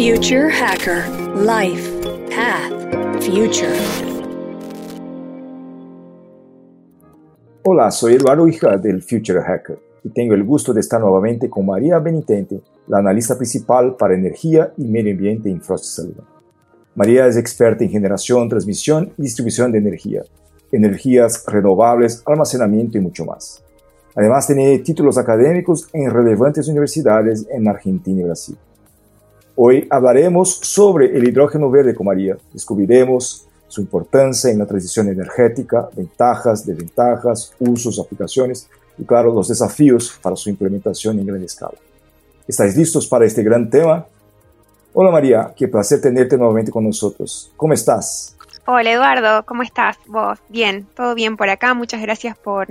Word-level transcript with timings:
Future 0.00 0.48
Hacker 0.48 1.04
Life 1.44 1.86
Path 2.30 3.22
Future. 3.22 3.76
Hola, 7.64 7.90
soy 7.90 8.14
Eduardo 8.14 8.48
Hija 8.48 8.78
del 8.78 9.02
Future 9.02 9.42
Hacker 9.42 9.78
y 10.02 10.08
tengo 10.08 10.32
el 10.32 10.42
gusto 10.42 10.72
de 10.72 10.80
estar 10.80 11.02
nuevamente 11.02 11.50
con 11.50 11.66
María 11.66 11.98
Benitente, 11.98 12.62
la 12.88 13.00
analista 13.00 13.36
principal 13.36 13.94
para 13.96 14.14
energía 14.14 14.72
y 14.78 14.86
medio 14.86 15.12
ambiente 15.12 15.50
en 15.50 15.60
Frost 15.60 15.84
Sullivan. 15.84 16.24
María 16.94 17.26
es 17.26 17.36
experta 17.36 17.84
en 17.84 17.90
generación, 17.90 18.48
transmisión 18.48 19.12
y 19.18 19.24
distribución 19.24 19.70
de 19.70 19.80
energía, 19.80 20.22
energías 20.72 21.44
renovables, 21.46 22.22
almacenamiento 22.24 22.96
y 22.96 23.02
mucho 23.02 23.26
más. 23.26 23.62
Además 24.14 24.46
tiene 24.46 24.78
títulos 24.78 25.18
académicos 25.18 25.90
en 25.92 26.10
relevantes 26.10 26.68
universidades 26.68 27.46
en 27.50 27.68
Argentina 27.68 28.22
y 28.22 28.24
Brasil. 28.24 28.56
Hoy 29.62 29.86
hablaremos 29.90 30.54
sobre 30.54 31.14
el 31.14 31.28
hidrógeno 31.28 31.70
verde 31.70 31.94
con 31.94 32.06
María. 32.06 32.34
Descubriremos 32.50 33.46
su 33.68 33.82
importancia 33.82 34.50
en 34.50 34.58
la 34.58 34.64
transición 34.64 35.08
energética, 35.08 35.86
ventajas, 35.94 36.64
desventajas, 36.64 37.52
usos, 37.58 37.98
aplicaciones 37.98 38.70
y 38.96 39.04
claro, 39.04 39.34
los 39.34 39.48
desafíos 39.48 40.18
para 40.22 40.34
su 40.34 40.48
implementación 40.48 41.18
en 41.18 41.26
gran 41.26 41.44
escala. 41.44 41.74
¿Estáis 42.48 42.74
listos 42.74 43.06
para 43.06 43.26
este 43.26 43.42
gran 43.42 43.68
tema? 43.68 44.06
Hola 44.94 45.10
María, 45.10 45.52
qué 45.54 45.68
placer 45.68 46.00
tenerte 46.00 46.38
nuevamente 46.38 46.72
con 46.72 46.86
nosotros. 46.86 47.52
¿Cómo 47.54 47.74
estás? 47.74 48.34
Hola 48.64 48.90
Eduardo, 48.90 49.44
¿cómo 49.44 49.62
estás 49.62 49.98
vos? 50.06 50.38
Bien, 50.48 50.86
todo 50.96 51.14
bien 51.14 51.36
por 51.36 51.50
acá. 51.50 51.74
Muchas 51.74 52.00
gracias 52.00 52.34
por, 52.34 52.68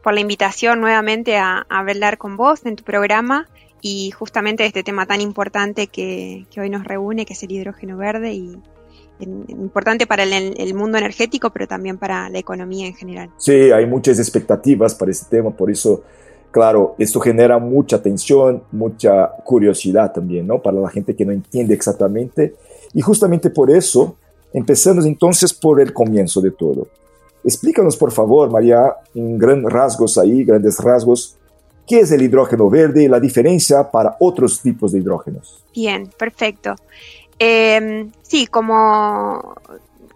por 0.00 0.14
la 0.14 0.20
invitación 0.20 0.80
nuevamente 0.80 1.38
a, 1.38 1.66
hablar 1.68 2.18
con 2.18 2.36
vos 2.36 2.64
en 2.66 2.76
tu 2.76 2.84
programa 2.84 3.48
y 3.82 4.10
justamente 4.10 4.66
este 4.66 4.82
tema 4.82 5.06
tan 5.06 5.20
importante 5.20 5.86
que, 5.86 6.46
que, 6.50 6.60
hoy 6.60 6.70
nos 6.70 6.84
reúne, 6.84 7.26
que 7.26 7.32
es 7.32 7.42
el 7.42 7.52
hidrógeno 7.52 7.96
verde 7.96 8.32
y 8.32 8.58
importante 9.22 10.06
para 10.06 10.22
el, 10.22 10.54
el, 10.56 10.74
mundo 10.74 10.98
energético, 10.98 11.50
pero 11.50 11.66
también 11.66 11.98
para 11.98 12.30
la 12.30 12.38
economía 12.38 12.86
en 12.86 12.94
general. 12.94 13.30
Sí, 13.36 13.70
hay 13.70 13.86
muchas 13.86 14.18
expectativas 14.18 14.94
para 14.94 15.10
este 15.10 15.36
tema, 15.36 15.50
por 15.50 15.70
eso, 15.70 16.02
claro, 16.50 16.94
esto 16.98 17.20
genera 17.20 17.58
mucha 17.58 17.96
atención, 17.96 18.62
mucha 18.72 19.28
curiosidad 19.44 20.12
también, 20.12 20.46
¿no? 20.46 20.62
Para 20.62 20.80
la 20.80 20.88
gente 20.88 21.14
que 21.14 21.26
no 21.26 21.32
entiende 21.32 21.74
exactamente. 21.74 22.54
Y 22.94 23.02
justamente 23.02 23.50
por 23.50 23.70
eso, 23.70 24.16
empezamos 24.52 25.06
entonces 25.06 25.52
por 25.52 25.80
el 25.80 25.92
comienzo 25.92 26.40
de 26.40 26.50
todo. 26.50 26.88
Explícanos, 27.44 27.96
por 27.96 28.12
favor, 28.12 28.50
María, 28.50 28.96
en 29.14 29.38
grandes 29.38 29.72
rasgos 29.72 30.18
ahí, 30.18 30.44
grandes 30.44 30.78
rasgos, 30.78 31.36
qué 31.86 32.00
es 32.00 32.12
el 32.12 32.22
hidrógeno 32.22 32.70
verde 32.70 33.04
y 33.04 33.08
la 33.08 33.20
diferencia 33.20 33.90
para 33.90 34.16
otros 34.20 34.60
tipos 34.60 34.92
de 34.92 35.00
hidrógenos. 35.00 35.64
Bien, 35.74 36.08
perfecto. 36.18 36.74
Eh, 37.38 38.06
sí, 38.22 38.46
como, 38.46 39.54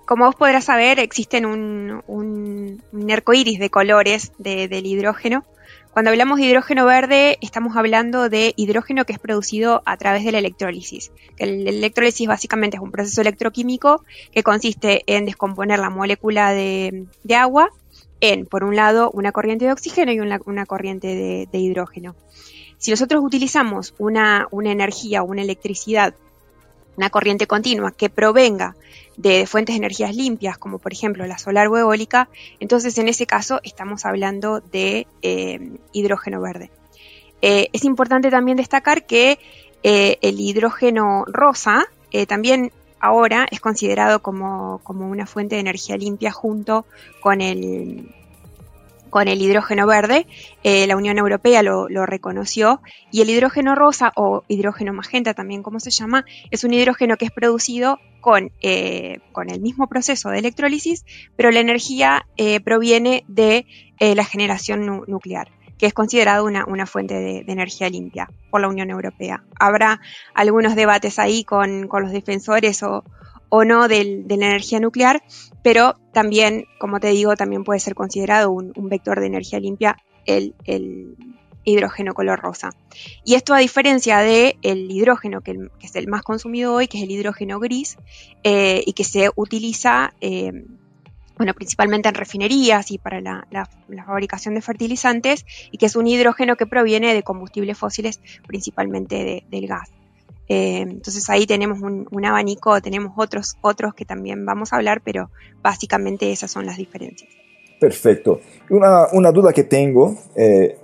como 0.04 0.26
vos 0.26 0.34
podrás 0.34 0.64
saber, 0.64 0.98
existen 0.98 1.46
un, 1.46 2.02
un, 2.06 2.82
un 2.92 3.10
arco 3.10 3.32
iris 3.32 3.58
de 3.58 3.70
colores 3.70 4.32
de, 4.38 4.68
del 4.68 4.86
hidrógeno. 4.86 5.44
Cuando 5.92 6.10
hablamos 6.10 6.38
de 6.38 6.46
hidrógeno 6.46 6.86
verde, 6.86 7.38
estamos 7.40 7.76
hablando 7.76 8.28
de 8.28 8.52
hidrógeno 8.56 9.04
que 9.04 9.12
es 9.12 9.20
producido 9.20 9.80
a 9.86 9.96
través 9.96 10.24
de 10.24 10.32
la 10.32 10.38
electrólisis. 10.38 11.12
El 11.38 11.68
electrólisis 11.68 12.26
básicamente 12.26 12.76
es 12.76 12.82
un 12.82 12.90
proceso 12.90 13.20
electroquímico 13.20 14.04
que 14.32 14.42
consiste 14.42 15.04
en 15.06 15.24
descomponer 15.24 15.78
la 15.78 15.90
molécula 15.90 16.52
de 16.52 17.06
agua 17.36 17.70
en, 18.20 18.46
por 18.46 18.64
un 18.64 18.76
lado, 18.76 19.10
una 19.12 19.32
corriente 19.32 19.66
de 19.66 19.72
oxígeno 19.72 20.12
y 20.12 20.20
una, 20.20 20.40
una 20.46 20.66
corriente 20.66 21.48
de, 21.50 21.58
hidrógeno. 21.58 22.14
Si 22.78 22.90
nosotros 22.90 23.22
utilizamos 23.24 23.94
una, 23.98 24.46
una 24.50 24.72
energía 24.72 25.22
o 25.22 25.26
una 25.26 25.42
electricidad, 25.42 26.14
una 26.96 27.10
corriente 27.10 27.46
continua 27.46 27.92
que 27.92 28.10
provenga 28.10 28.76
de 29.16 29.46
fuentes 29.46 29.74
de 29.74 29.78
energías 29.78 30.14
limpias, 30.14 30.58
como 30.58 30.78
por 30.78 30.92
ejemplo 30.92 31.26
la 31.26 31.38
solar 31.38 31.68
o 31.68 31.78
eólica, 31.78 32.28
entonces 32.60 32.96
en 32.98 33.08
ese 33.08 33.26
caso 33.26 33.60
estamos 33.62 34.04
hablando 34.04 34.60
de 34.60 35.06
eh, 35.22 35.78
hidrógeno 35.92 36.40
verde. 36.40 36.70
Eh, 37.42 37.68
es 37.72 37.84
importante 37.84 38.30
también 38.30 38.56
destacar 38.56 39.06
que 39.06 39.38
eh, 39.82 40.18
el 40.22 40.40
hidrógeno 40.40 41.24
rosa 41.26 41.86
también 42.28 42.70
ahora 43.04 43.46
es 43.50 43.60
considerado 43.60 44.22
como, 44.22 44.80
como, 44.82 45.06
una 45.06 45.26
fuente 45.26 45.56
de 45.56 45.60
energía 45.60 45.98
limpia 45.98 46.32
junto 46.32 46.86
con 47.20 47.42
el, 47.42 48.08
con 49.10 49.28
el 49.28 49.42
hidrógeno 49.42 49.86
verde. 49.86 50.26
Eh, 50.62 50.86
la 50.86 50.96
Unión 50.96 51.18
Europea 51.18 51.62
lo, 51.62 51.86
reconoció 52.06 52.80
y 53.12 53.20
el 53.20 53.28
hidrógeno 53.28 53.74
rosa 53.74 54.10
o 54.16 54.42
hidrógeno 54.48 54.94
magenta 54.94 55.34
también 55.34 55.62
como 55.62 55.80
se 55.80 55.90
llama 55.90 56.24
es 56.50 56.64
un 56.64 56.72
hidrógeno 56.72 57.18
que 57.18 57.26
es 57.26 57.30
producido 57.30 57.98
con, 58.22 58.52
eh, 58.62 59.18
con 59.32 59.50
el 59.50 59.60
mismo 59.60 59.86
proceso 59.86 60.30
de 60.30 60.38
electrólisis, 60.38 61.04
pero 61.36 61.50
la 61.50 61.60
energía 61.60 62.26
eh, 62.38 62.60
proviene 62.60 63.24
de 63.28 63.66
la 64.00 64.24
generación 64.24 64.86
nu 64.86 65.04
nuclear 65.06 65.48
que 65.78 65.86
es 65.86 65.94
considerado 65.94 66.44
una, 66.44 66.64
una 66.66 66.86
fuente 66.86 67.14
de, 67.14 67.44
energía 67.46 67.88
limpia 67.88 68.28
por 68.50 68.60
la 68.60 68.68
Unión 68.68 68.90
Europea. 68.90 69.44
Habrá 69.58 70.00
algunos 70.34 70.74
debates 70.76 71.18
ahí 71.18 71.44
con, 71.44 71.88
con 71.88 72.02
los 72.02 72.12
defensores 72.12 72.82
o, 72.82 73.04
o 73.48 73.64
no 73.64 73.88
del, 73.88 74.26
de 74.26 74.36
la 74.36 74.46
energía 74.46 74.80
nuclear, 74.80 75.22
pero 75.62 75.94
también, 76.12 76.66
como 76.78 77.00
te 77.00 77.08
digo, 77.08 77.36
también 77.36 77.64
puede 77.64 77.80
ser 77.80 77.94
considerado 77.94 78.50
un, 78.50 78.72
un 78.76 78.88
vector 78.88 79.20
de 79.20 79.26
energía 79.26 79.60
limpia 79.60 79.96
el, 80.26 80.54
el, 80.64 81.16
hidrógeno 81.64 82.14
color 82.14 82.40
rosa. 82.40 82.70
Y 83.24 83.34
esto 83.34 83.54
a 83.54 83.58
diferencia 83.58 84.18
del 84.18 84.56
el 84.62 84.90
hidrógeno, 84.90 85.40
que, 85.40 85.54
que, 85.78 85.86
es 85.86 85.96
el 85.96 86.08
más 86.08 86.22
consumido 86.22 86.74
hoy, 86.74 86.88
que 86.88 86.98
es 86.98 87.04
el 87.04 87.10
hidrógeno 87.10 87.58
gris, 87.58 87.96
eh, 88.42 88.82
y 88.86 88.92
que 88.92 89.04
se 89.04 89.30
utiliza, 89.34 90.14
eh, 90.20 90.64
bueno, 91.36 91.54
principalmente 91.54 92.08
en 92.08 92.14
refinerías 92.14 92.90
y 92.90 92.98
para 92.98 93.20
la, 93.20 93.46
la, 93.50 93.66
fabricación 94.04 94.54
de 94.54 94.62
fertilizantes, 94.62 95.44
y 95.70 95.78
que 95.78 95.86
es 95.86 95.96
un 95.96 96.06
hidrógeno 96.06 96.56
que 96.56 96.66
proviene 96.66 97.14
de 97.14 97.22
combustibles 97.22 97.76
fósiles, 97.78 98.20
principalmente 98.46 99.16
de, 99.16 99.44
del 99.50 99.66
gas. 99.66 99.90
Eh, 100.48 100.80
entonces 100.80 101.28
ahí 101.30 101.46
tenemos 101.46 101.80
un, 101.80 102.06
un, 102.10 102.24
abanico, 102.24 102.80
tenemos 102.80 103.14
otros, 103.16 103.56
otros 103.62 103.94
que 103.94 104.04
también 104.04 104.44
vamos 104.44 104.72
a 104.72 104.76
hablar, 104.76 105.00
pero 105.02 105.30
básicamente 105.62 106.30
esas 106.30 106.50
son 106.50 106.66
las 106.66 106.76
diferencias. 106.76 107.30
Perfecto. 107.80 108.40
Una, 108.70 109.08
una 109.12 109.32
duda 109.32 109.52
que 109.52 109.64
tengo 109.64 110.16
eh, 110.36 110.78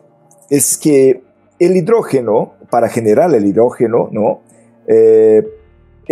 es 0.49 0.77
que 0.77 1.23
el 1.59 1.77
hidrógeno, 1.77 2.55
para 2.71 2.89
generar 2.89 3.33
el 3.35 3.47
hidrógeno, 3.47 4.09
¿no? 4.11 4.43
Eh, 4.89 5.43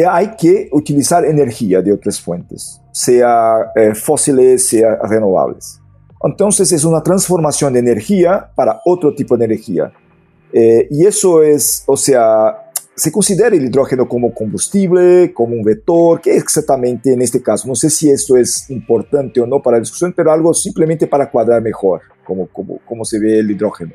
hay 0.07 0.37
que 0.37 0.69
utilizar 0.73 1.25
energía 1.25 1.83
de 1.83 1.93
otras 1.93 2.21
fuentes, 2.21 2.81
sea 2.93 3.73
eh, 3.75 3.95
fósiles, 3.95 4.69
sea 4.69 4.97
renovables. 5.03 5.81
Entonces 6.23 6.71
es 6.73 6.85
una 6.85 7.03
transformación 7.03 7.73
de 7.73 7.79
energía 7.79 8.51
para 8.55 8.81
otro 8.85 9.15
tipo 9.15 9.37
de 9.37 9.45
energía. 9.45 9.93
y 10.53 11.07
eso 11.07 11.43
es, 11.43 11.85
o 11.87 11.97
sea, 11.97 12.69
se 12.99 13.13
considera 13.13 13.55
el 13.55 13.65
hidrógeno 13.65 14.09
como 14.09 14.35
combustible, 14.35 15.33
como 15.33 15.55
un 15.55 15.63
vector, 15.63 16.21
¿qué 16.21 16.37
exactamente 16.37 17.13
en 17.13 17.23
este 17.23 17.41
caso? 17.41 17.69
No 17.69 17.77
sé 17.77 17.91
si 17.91 18.11
esto 18.11 18.37
es 18.37 18.69
importante 18.71 19.41
o 19.41 19.47
no 19.47 19.63
para 19.63 19.77
la 19.77 19.81
discusión, 19.81 20.13
pero 20.17 20.33
algo 20.33 20.53
simplemente 20.53 21.07
para 21.07 21.31
cuadrar 21.31 21.63
mejor 21.63 22.03
cómo, 22.25 22.49
cómo, 22.49 22.81
cómo 22.85 23.05
se 23.05 23.21
ve 23.21 23.39
el 23.39 23.51
hidrógeno. 23.51 23.95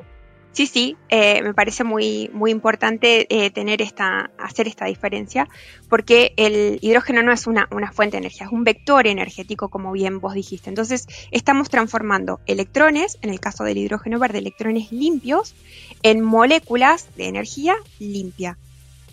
Sí, 0.54 0.68
sí, 0.68 0.96
eh, 1.08 1.42
me 1.42 1.52
parece 1.52 1.82
muy, 1.82 2.30
muy 2.32 2.52
importante 2.52 3.26
eh, 3.28 3.50
tener 3.50 3.82
esta, 3.82 4.30
hacer 4.38 4.68
esta 4.68 4.84
diferencia, 4.84 5.48
porque 5.88 6.32
el 6.36 6.78
hidrógeno 6.80 7.24
no 7.24 7.32
es 7.32 7.48
una, 7.48 7.66
una 7.72 7.90
fuente 7.90 8.16
de 8.16 8.18
energía, 8.18 8.46
es 8.46 8.52
un 8.52 8.62
vector 8.62 9.08
energético, 9.08 9.68
como 9.68 9.90
bien 9.90 10.20
vos 10.20 10.34
dijiste. 10.34 10.70
Entonces, 10.70 11.08
estamos 11.32 11.70
transformando 11.70 12.38
electrones, 12.46 13.18
en 13.22 13.30
el 13.30 13.40
caso 13.40 13.64
del 13.64 13.78
hidrógeno 13.78 14.20
verde, 14.20 14.38
electrones 14.38 14.92
limpios, 14.92 15.56
en 16.04 16.20
moléculas 16.20 17.08
de 17.16 17.26
energía 17.26 17.74
limpia. 17.98 18.56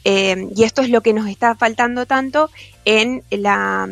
Eh, 0.03 0.47
y 0.56 0.63
esto 0.63 0.84
es 0.84 0.90
lo 0.90 1.02
que 1.02 1.13
nos 1.13 1.28
está 1.28 1.56
faltando 1.56 2.05
tanto 2.05 2.52
en 2.85 3.23
la, 3.32 3.87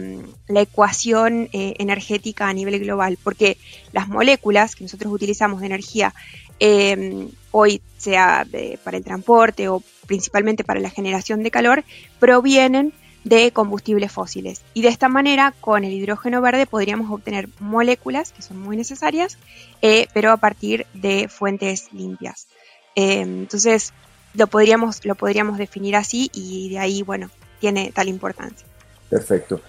la 0.47 0.61
ecuación 0.61 1.49
energética 1.51 2.47
a 2.47 2.53
nivel 2.53 2.79
global, 2.79 3.17
porque 3.23 3.57
las 3.91 4.07
moléculas 4.07 4.75
que 4.75 4.83
nosotros 4.83 5.11
utilizamos 5.11 5.61
de 5.61 5.67
energía 5.67 6.13
eh, 6.59 7.27
hoy, 7.51 7.81
sea 7.97 8.45
para 8.83 8.97
el 8.97 9.03
transporte 9.03 9.67
o 9.67 9.83
principalmente 10.07 10.63
para 10.63 10.79
la 10.79 10.89
generación 10.89 11.43
de 11.43 11.51
calor, 11.51 11.83
provienen 12.19 12.93
de 13.23 13.51
combustibles 13.51 14.11
fósiles. 14.11 14.61
Y 14.73 14.81
de 14.81 14.87
esta 14.87 15.09
manera, 15.09 15.53
con 15.59 15.83
el 15.83 15.93
hidrógeno 15.93 16.41
verde 16.41 16.65
podríamos 16.65 17.11
obtener 17.11 17.49
moléculas 17.59 18.31
que 18.31 18.41
son 18.41 18.59
muy 18.59 18.77
necesarias, 18.77 19.37
eh, 19.81 20.07
pero 20.13 20.31
a 20.31 20.37
partir 20.37 20.85
de 20.93 21.27
fuentes 21.27 21.91
limpias. 21.91 22.47
Eh, 22.95 23.19
entonces, 23.21 23.93
lo 24.33 24.47
podríamos, 24.47 25.05
lo 25.05 25.15
podríamos 25.15 25.57
definir 25.57 25.95
así 25.95 26.29
y 26.33 26.69
de 26.69 26.79
ahí, 26.79 27.01
bueno, 27.03 27.29
tiene 27.59 27.91
tal 27.93 28.07
importancia. 28.07 28.65
Perfecto. 29.09 29.61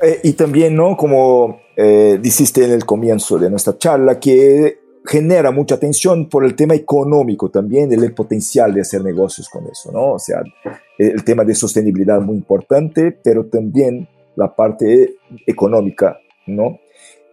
Eh, 0.00 0.20
y 0.24 0.32
también, 0.32 0.74
¿no? 0.74 0.96
Como 0.96 1.60
eh, 1.76 2.18
dijiste 2.20 2.64
en 2.64 2.72
el 2.72 2.84
comienzo 2.84 3.38
de 3.38 3.50
nuestra 3.50 3.76
charla, 3.76 4.18
que 4.18 4.79
genera 5.04 5.50
mucha 5.50 5.76
atención 5.76 6.28
por 6.28 6.44
el 6.44 6.54
tema 6.54 6.74
económico 6.74 7.48
también, 7.50 7.92
el 7.92 8.12
potencial 8.12 8.74
de 8.74 8.82
hacer 8.82 9.02
negocios 9.02 9.48
con 9.48 9.66
eso, 9.66 9.90
¿no? 9.92 10.12
O 10.12 10.18
sea, 10.18 10.42
el 10.98 11.24
tema 11.24 11.44
de 11.44 11.54
sostenibilidad 11.54 12.20
muy 12.20 12.36
importante, 12.36 13.10
pero 13.12 13.46
también 13.46 14.06
la 14.36 14.54
parte 14.54 15.16
económica, 15.46 16.18
¿no? 16.46 16.78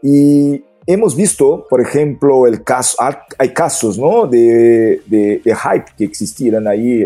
Y 0.02 0.64
hemos 0.86 1.16
visto, 1.16 1.66
por 1.70 1.82
ejemplo, 1.82 2.48
el 2.48 2.64
caso, 2.64 2.98
hay 3.38 3.50
casos, 3.50 3.98
¿no? 3.98 4.28
De, 4.28 5.02
de, 5.06 5.42
de 5.44 5.56
hype 5.56 5.92
que 5.98 6.06
existieran 6.06 6.68
ahí 6.68 7.06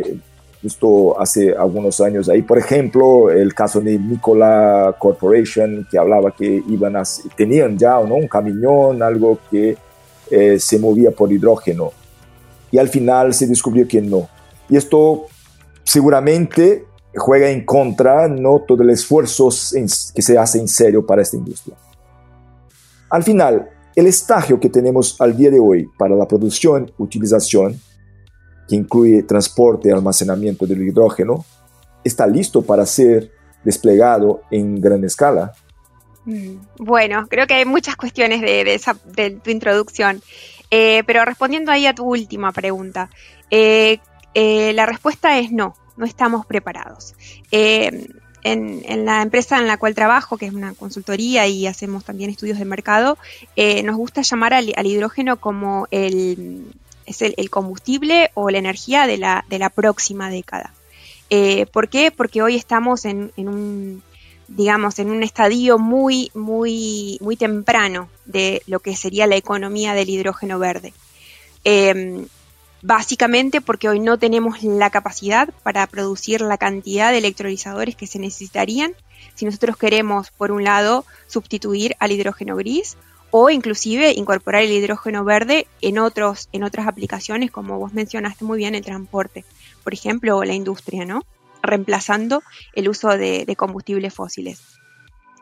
justo 0.61 1.19
hace 1.19 1.53
algunos 1.53 1.99
años 2.01 2.29
ahí. 2.29 2.43
Por 2.43 2.57
ejemplo, 2.57 3.29
el 3.29 3.53
caso 3.53 3.81
de 3.81 3.97
Nikola 3.97 4.95
Corporation, 4.99 5.87
que 5.89 5.97
hablaba 5.97 6.31
que 6.31 6.61
iban 6.69 6.95
a, 6.95 7.03
tenían 7.35 7.77
ya 7.77 7.99
¿no? 8.01 8.15
un 8.15 8.27
camión, 8.27 9.01
algo 9.01 9.39
que 9.49 9.75
eh, 10.31 10.59
se 10.59 10.79
movía 10.79 11.11
por 11.11 11.31
hidrógeno. 11.31 11.91
Y 12.71 12.77
al 12.77 12.87
final 12.87 13.33
se 13.33 13.47
descubrió 13.47 13.87
que 13.87 14.01
no. 14.01 14.29
Y 14.69 14.77
esto 14.77 15.25
seguramente 15.83 16.85
juega 17.15 17.49
en 17.49 17.65
contra 17.65 18.27
no 18.27 18.63
todo 18.65 18.81
el 18.83 18.91
esfuerzo 18.91 19.49
que 20.15 20.21
se 20.21 20.37
hace 20.37 20.59
en 20.59 20.67
serio 20.67 21.05
para 21.05 21.21
esta 21.21 21.37
industria. 21.37 21.75
Al 23.09 23.23
final, 23.23 23.69
el 23.95 24.07
estagio 24.07 24.59
que 24.59 24.69
tenemos 24.69 25.19
al 25.19 25.35
día 25.35 25.51
de 25.51 25.59
hoy 25.59 25.89
para 25.97 26.15
la 26.15 26.27
producción, 26.27 26.89
utilización 26.97 27.77
que 28.69 28.77
incluye 28.77 29.23
transporte 29.23 29.89
y 29.89 29.91
almacenamiento 29.91 30.65
del 30.65 30.81
hidrógeno, 30.81 31.43
está 32.03 32.25
listo 32.25 32.61
para 32.61 32.85
ser 32.85 33.31
desplegado 33.63 34.41
en 34.49 34.79
gran 34.79 35.03
escala? 35.03 35.53
Mm, 36.25 36.57
bueno, 36.77 37.25
creo 37.27 37.47
que 37.47 37.55
hay 37.55 37.65
muchas 37.65 37.95
cuestiones 37.95 38.41
de, 38.41 39.39
tu 39.43 39.49
introducción, 39.49 40.21
eh, 40.69 41.03
pero 41.05 41.25
respondiendo 41.25 41.71
ahí 41.71 41.87
a 41.87 41.95
tu 41.95 42.05
última 42.05 42.51
pregunta, 42.51 43.09
eh, 43.49 43.99
eh, 44.33 44.71
la 44.73 44.85
respuesta 44.85 45.39
es 45.39 45.51
no, 45.51 45.75
no 45.97 46.05
estamos 46.05 46.45
preparados. 46.45 47.15
En, 47.51 49.05
la 49.05 49.21
empresa 49.21 49.59
en 49.59 49.67
la 49.67 49.77
cual 49.77 49.93
trabajo, 49.93 50.35
que 50.35 50.47
es 50.47 50.53
una 50.53 50.73
consultoría 50.73 51.45
y 51.45 51.67
hacemos 51.67 52.03
también 52.03 52.31
estudios 52.31 52.57
de 52.57 52.65
mercado, 52.65 53.19
nos 53.83 53.95
gusta 53.95 54.23
llamar 54.23 54.55
al, 54.55 54.87
hidrógeno 54.87 55.39
como 55.39 55.87
el, 55.91 56.65
es 57.05 57.21
el, 57.21 57.49
combustible 57.51 58.31
o 58.33 58.49
la 58.49 58.57
energía 58.57 59.05
de 59.05 59.19
la, 59.19 59.45
de 59.47 59.69
próxima 59.69 60.31
década. 60.31 60.73
¿Por 61.71 61.87
qué? 61.89 62.09
Porque 62.09 62.41
hoy 62.41 62.55
estamos 62.55 63.05
en, 63.05 63.31
un, 63.37 64.01
digamos, 64.55 64.99
en 64.99 65.09
un 65.09 65.23
estadio 65.23 65.77
muy, 65.77 66.31
muy, 66.33 67.17
muy 67.21 67.35
temprano 67.37 68.09
de 68.25 68.61
lo 68.67 68.79
que 68.79 68.95
sería 68.95 69.27
la 69.27 69.37
economía 69.37 69.93
del 69.93 70.09
hidrógeno 70.09 70.59
verde. 70.59 70.93
Em, 71.63 72.27
básicamente 72.81 73.61
porque 73.61 73.87
hoy 73.89 73.99
no 73.99 74.17
tenemos 74.17 74.63
la 74.63 74.89
capacidad 74.89 75.49
para 75.63 75.85
producir 75.87 76.41
la 76.41 76.57
cantidad 76.57 77.11
de 77.11 77.19
electrolizadores 77.19 77.95
que 77.95 78.07
se 78.07 78.19
necesitarían 78.19 78.93
si 79.35 79.45
nosotros 79.45 79.77
queremos, 79.77 80.31
por 80.31 80.51
un 80.51 80.63
lado, 80.63 81.05
sustituir 81.27 81.95
al 81.99 82.11
hidrógeno 82.11 82.55
gris 82.55 82.97
o 83.29 83.49
inclusive 83.49 84.11
incorporar 84.11 84.63
el 84.63 84.71
hidrógeno 84.71 85.23
verde 85.23 85.67
en, 85.79 85.99
otros, 85.99 86.49
en 86.51 86.63
otras 86.63 86.87
aplicaciones, 86.87 87.49
como 87.49 87.79
vos 87.79 87.93
mencionaste 87.93 88.43
muy 88.43 88.57
bien, 88.57 88.75
el 88.75 88.83
transporte, 88.83 89.45
por 89.83 89.93
ejemplo, 89.93 90.37
o 90.37 90.43
la 90.43 90.53
industria, 90.53 91.05
¿no? 91.05 91.23
Reemplazando 91.61 92.43
el 92.73 92.89
uso 92.89 93.09
de, 93.09 93.53
combustibles 93.57 94.13
fósiles. 94.13 94.61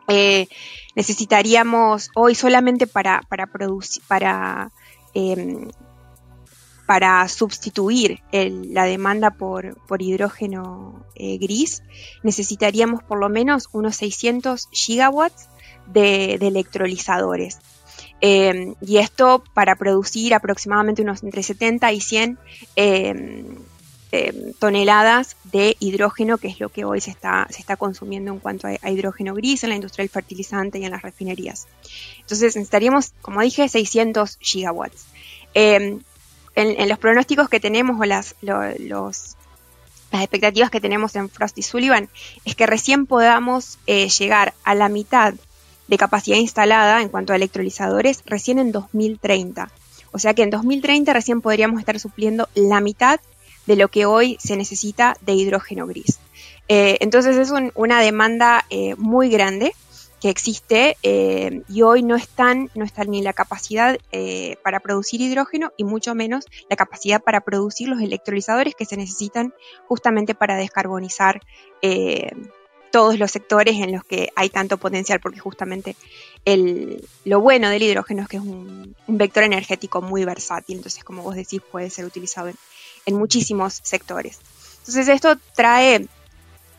Eh, 0.08 0.48
necesitaríamos 0.96 2.10
hoy 2.14 2.34
solamente 2.34 2.86
para, 2.86 3.22
para 3.28 3.46
producir, 3.46 4.02
para, 4.08 4.72
em, 5.14 5.70
para 6.86 7.28
sustituir 7.28 8.20
la 8.32 8.84
demanda 8.84 9.30
por, 9.30 9.76
hidrógeno 10.00 11.06
eh, 11.14 11.38
gris, 11.38 11.82
necesitaríamos 12.24 13.04
por 13.04 13.18
lo 13.18 13.28
menos 13.28 13.68
unos 13.72 13.96
600 13.96 14.68
gigawatts 14.72 15.48
de 15.86 16.34
electrolizadores. 16.34 17.58
Em, 18.20 18.74
y 18.82 18.98
esto 18.98 19.42
para 19.54 19.76
producir 19.76 20.34
aproximadamente 20.34 21.00
unos 21.00 21.22
entre 21.22 21.42
70 21.42 21.90
y 21.92 22.00
100 22.00 22.38
em, 22.76 23.46
em, 24.12 24.52
toneladas 24.58 25.36
de 25.44 25.76
hidrógeno, 25.80 26.38
que 26.38 26.48
es 26.48 26.60
lo 26.60 26.68
que 26.68 26.84
hoy 26.84 27.00
se 27.00 27.10
está, 27.10 27.46
se 27.50 27.60
está 27.60 27.76
consumiendo 27.76 28.32
en 28.32 28.38
cuanto 28.38 28.66
a, 28.66 28.90
hidrógeno 28.90 29.34
gris 29.34 29.64
en 29.64 29.70
la 29.70 29.76
industria 29.76 30.02
del 30.02 30.10
fertilizante 30.10 30.78
y 30.78 30.84
en 30.84 30.90
las 30.90 31.02
refinerías. 31.02 31.68
Entonces 32.20 32.56
necesitaríamos, 32.56 33.12
como 33.20 33.40
dije, 33.40 33.68
600 33.68 34.38
gigawatts. 34.40 35.06
En, 35.54 36.04
los 36.56 36.98
pronósticos 36.98 37.48
que 37.48 37.60
tenemos 37.60 37.98
o 37.98 38.04
las, 38.04 38.34
las 38.42 39.36
expectativas 40.12 40.70
que 40.70 40.80
tenemos 40.80 41.14
en 41.16 41.28
Frost 41.30 41.56
y 41.58 41.62
Sullivan 41.62 42.08
es 42.44 42.54
que 42.54 42.66
recién 42.66 43.06
podamos 43.06 43.78
eh, 43.86 44.08
llegar 44.08 44.52
a 44.64 44.74
la 44.74 44.88
mitad 44.88 45.34
de 45.90 45.98
capacidad 45.98 46.36
instalada 46.36 47.02
en 47.02 47.08
cuanto 47.08 47.32
a 47.32 47.36
electrolizadores 47.36 48.22
recién 48.26 48.58
en 48.58 48.72
2030. 48.72 49.70
O 50.12 50.18
sea 50.18 50.34
que 50.34 50.42
en 50.42 50.50
2030 50.50 51.12
recién 51.12 51.40
podríamos 51.40 51.80
estar 51.80 51.98
supliendo 51.98 52.48
la 52.54 52.80
mitad 52.80 53.20
de 53.70 53.76
lo 53.76 53.86
que 53.86 54.04
hoy 54.04 54.36
se 54.40 54.56
necesita 54.56 55.16
de 55.20 55.32
hidrógeno 55.34 55.86
gris. 55.86 56.18
Eh, 56.66 56.96
entonces 56.98 57.36
es 57.36 57.52
una 57.76 58.00
demanda 58.00 58.66
eh, 58.68 58.96
muy 58.96 59.30
grande 59.30 59.72
que 60.20 60.28
existe 60.28 60.96
eh, 61.04 61.62
y 61.68 61.82
hoy 61.82 62.02
no 62.02 62.16
están, 62.16 62.68
no 62.74 62.84
están 62.84 63.12
ni 63.12 63.22
la 63.22 63.32
capacidad 63.32 63.96
para 64.64 64.80
producir 64.80 65.20
hidrógeno 65.20 65.72
y 65.76 65.84
mucho 65.84 66.16
menos 66.16 66.46
la 66.68 66.74
capacidad 66.74 67.22
para 67.22 67.42
producir 67.42 67.88
los 67.88 68.02
electrolizadores 68.02 68.74
que 68.74 68.86
se 68.86 68.96
necesitan 68.96 69.54
justamente 69.86 70.34
para 70.34 70.56
descarbonizar 70.56 71.40
todos 72.90 73.18
los 73.18 73.30
sectores 73.30 73.76
en 73.76 73.92
los 73.92 74.04
que 74.04 74.32
hay 74.34 74.50
tanto 74.50 74.78
potencial, 74.78 75.20
porque 75.20 75.38
justamente 75.38 75.96
el, 76.44 77.06
lo 77.24 77.40
bueno 77.40 77.70
del 77.70 77.82
hidrógeno 77.82 78.22
es 78.22 78.28
que 78.28 78.36
es 78.38 78.42
un, 78.42 78.96
vector 79.06 79.44
energético 79.44 80.02
muy 80.02 80.24
versátil, 80.24 80.78
entonces 80.78 81.04
como 81.04 81.22
vos 81.22 81.36
decís 81.36 81.60
puede 81.70 81.90
ser 81.90 82.04
utilizado 82.04 82.48
en, 82.48 82.56
muchísimos 83.06 83.80
sectores. 83.82 84.38
Entonces 84.80 85.08
esto 85.08 85.36
trae, 85.54 86.06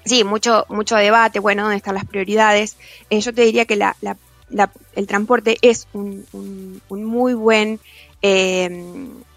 sí, 0.06 0.24
mucho, 0.24 0.66
mucho 0.70 0.96
debate, 0.96 1.40
bueno, 1.40 1.64
dónde 1.64 1.78
están 1.78 1.96
las 1.96 2.06
prioridades. 2.06 2.78
Eh, 3.10 3.20
yo 3.22 3.34
te 3.34 3.44
diría 3.44 3.66
que 3.66 3.76
la, 3.76 3.96
el 4.96 5.08
transporte 5.08 5.58
es 5.62 5.88
un, 5.94 6.82
muy 6.90 7.34
buen, 7.34 7.80
eh, 8.22 8.70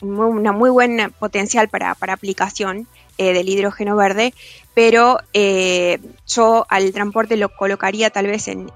una 0.00 0.52
muy 0.52 0.70
buena 0.70 1.08
potencial 1.10 1.68
para, 1.68 1.94
para 1.94 2.14
aplicación 2.14 2.86
eh, 3.16 3.32
del 3.32 3.48
hidrógeno 3.48 3.94
verde, 3.96 4.34
pero 4.74 5.18
eh, 5.32 6.00
yo 6.26 6.66
al 6.68 6.92
transporte 6.92 7.36
lo 7.36 7.48
colocaría 7.48 8.10
tal 8.10 8.26
vez 8.26 8.48
en, 8.48 8.66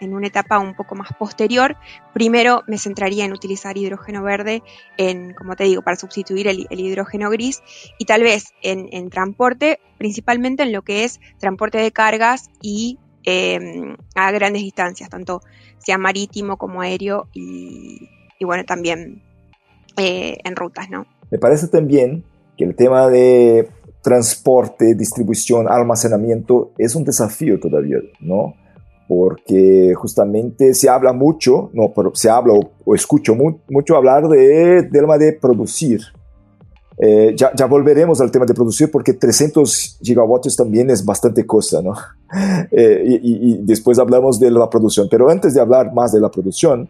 una 0.00 0.26
etapa 0.26 0.58
un 0.58 0.74
poco 0.74 0.96
más 0.96 1.10
posterior. 1.16 1.76
Primero 2.12 2.64
me 2.66 2.78
centraría 2.78 3.24
en 3.24 3.32
utilizar 3.32 3.78
hidrógeno 3.78 4.24
verde, 4.24 4.62
en, 4.96 5.34
como 5.34 5.54
te 5.54 5.64
digo, 5.64 5.82
para 5.82 5.96
sustituir 5.96 6.48
el, 6.48 6.66
hidrógeno 6.68 7.30
gris, 7.30 7.62
y 7.96 8.06
tal 8.06 8.22
vez 8.22 8.52
en, 8.62 9.08
transporte, 9.08 9.78
principalmente 9.98 10.64
en 10.64 10.72
lo 10.72 10.82
que 10.82 11.04
es 11.04 11.20
transporte 11.38 11.78
de 11.78 11.92
cargas 11.92 12.50
y 12.60 12.98
em, 13.22 13.96
a 14.16 14.32
grandes 14.32 14.62
distancias, 14.62 15.10
tanto 15.10 15.42
sea 15.78 15.96
marítimo 15.96 16.56
como 16.56 16.80
aéreo 16.80 17.28
y, 17.32 18.08
bueno, 18.40 18.64
también 18.64 19.22
eh, 19.96 20.38
en 20.42 20.56
rutas, 20.56 20.90
¿no? 20.90 21.06
Me 21.30 21.38
parece 21.38 21.68
también 21.68 22.24
que 22.60 22.66
el 22.66 22.76
tema 22.76 23.08
de 23.08 23.70
transporte, 24.02 24.94
distribución, 24.94 25.66
almacenamiento 25.66 26.72
es 26.76 26.94
un 26.94 27.04
desafío 27.04 27.58
todavía, 27.58 27.96
¿no? 28.20 28.52
Porque 29.08 29.94
justamente 29.94 30.74
se 30.74 30.90
habla 30.90 31.14
mucho, 31.14 31.70
no, 31.72 31.94
pero 31.96 32.14
se 32.14 32.28
habla 32.28 32.52
o, 32.84 32.94
escucho 32.94 33.34
mucho 33.34 33.96
hablar 33.96 34.28
de, 34.28 34.82
del 34.82 34.90
tema 34.90 35.16
de 35.16 35.32
producir. 35.32 36.02
Eh, 36.98 37.32
ya, 37.34 37.50
ya, 37.56 37.64
volveremos 37.64 38.20
al 38.20 38.30
tema 38.30 38.44
de 38.44 38.52
producir 38.52 38.90
porque 38.90 39.14
300 39.14 40.00
gigawatts 40.02 40.54
también 40.54 40.90
es 40.90 41.02
bastante 41.02 41.46
cosa, 41.46 41.80
¿no? 41.80 41.94
Eh, 42.72 43.04
y, 43.04 43.54
y, 43.54 43.58
después 43.62 43.98
hablamos 43.98 44.38
de 44.38 44.50
la 44.50 44.68
producción. 44.68 45.08
Pero 45.10 45.30
antes 45.30 45.54
de 45.54 45.60
hablar 45.60 45.92
más 45.94 46.12
de 46.12 46.20
la 46.20 46.30
producción, 46.30 46.88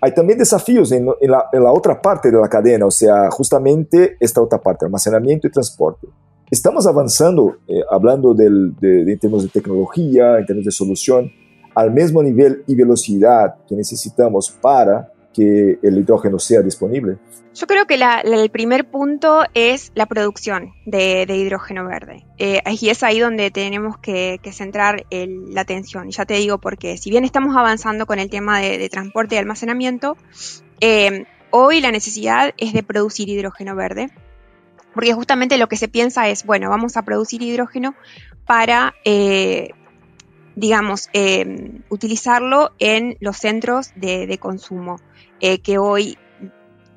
hay 0.00 0.14
también 0.14 0.38
desafíos 0.38 0.92
en, 0.92 1.06
la, 1.06 1.72
otra 1.72 2.00
parte 2.00 2.30
de 2.30 2.38
la 2.38 2.48
cadena, 2.48 2.86
o 2.86 2.90
sea, 2.90 3.30
justamente 3.30 4.16
esta 4.20 4.40
otra 4.40 4.60
parte, 4.60 4.84
almacenamiento 4.84 5.46
y 5.46 5.50
transporte. 5.50 6.06
Estamos 6.50 6.86
avanzando, 6.86 7.56
eh, 7.66 7.82
hablando 7.90 8.32
del, 8.32 8.74
de, 8.76 9.00
en 9.12 9.18
términos 9.18 9.44
de 9.44 9.50
tecnología, 9.50 10.38
en 10.38 10.46
términos 10.46 10.66
de 10.66 10.72
solución, 10.72 11.30
al 11.74 11.92
mismo 11.92 12.22
nivel 12.22 12.62
y 12.66 12.74
velocidad 12.74 13.56
que 13.68 13.74
necesitamos 13.74 14.50
para 14.50 15.12
que 15.38 15.78
el 15.86 15.98
hidrógeno 15.98 16.38
sea 16.38 16.62
disponible. 16.62 17.18
Yo 17.54 17.66
creo 17.66 17.86
que 17.86 17.94
el 18.24 18.50
primer 18.50 18.90
punto 18.90 19.44
es 19.54 19.92
la 19.94 20.06
producción 20.06 20.72
de, 20.86 21.26
hidrógeno 21.28 21.86
verde. 21.86 22.24
Eh, 22.38 22.62
y 22.80 22.88
es 22.88 23.02
ahí 23.02 23.20
donde 23.20 23.50
tenemos 23.50 23.98
que, 23.98 24.40
centrar 24.52 25.04
la 25.10 25.60
atención. 25.60 26.10
Ya 26.10 26.24
te 26.24 26.34
digo 26.34 26.58
porque 26.58 26.96
si 26.96 27.10
bien 27.10 27.24
estamos 27.24 27.56
avanzando 27.56 28.06
con 28.06 28.18
el 28.18 28.30
tema 28.30 28.60
de, 28.60 28.88
transporte 28.88 29.36
y 29.36 29.38
almacenamiento, 29.38 30.16
eh, 30.80 31.26
hoy 31.50 31.80
la 31.80 31.92
necesidad 31.92 32.54
es 32.56 32.72
de 32.72 32.82
producir 32.82 33.28
hidrógeno 33.28 33.76
verde, 33.76 34.10
porque 34.94 35.14
justamente 35.14 35.58
lo 35.58 35.68
que 35.68 35.76
se 35.76 35.88
piensa 35.88 36.28
es, 36.28 36.44
bueno, 36.44 36.70
vamos 36.70 36.96
a 36.96 37.02
producir 37.02 37.42
hidrógeno 37.42 37.94
para, 38.46 38.94
eh, 39.04 39.70
digamos, 40.56 41.08
eh, 41.12 41.82
utilizarlo 41.88 42.72
en 42.78 43.16
los 43.20 43.36
centros 43.36 43.92
de, 43.94 44.38
consumo, 44.40 45.00
eh, 45.40 45.58
que 45.58 45.78
hoy 45.78 46.18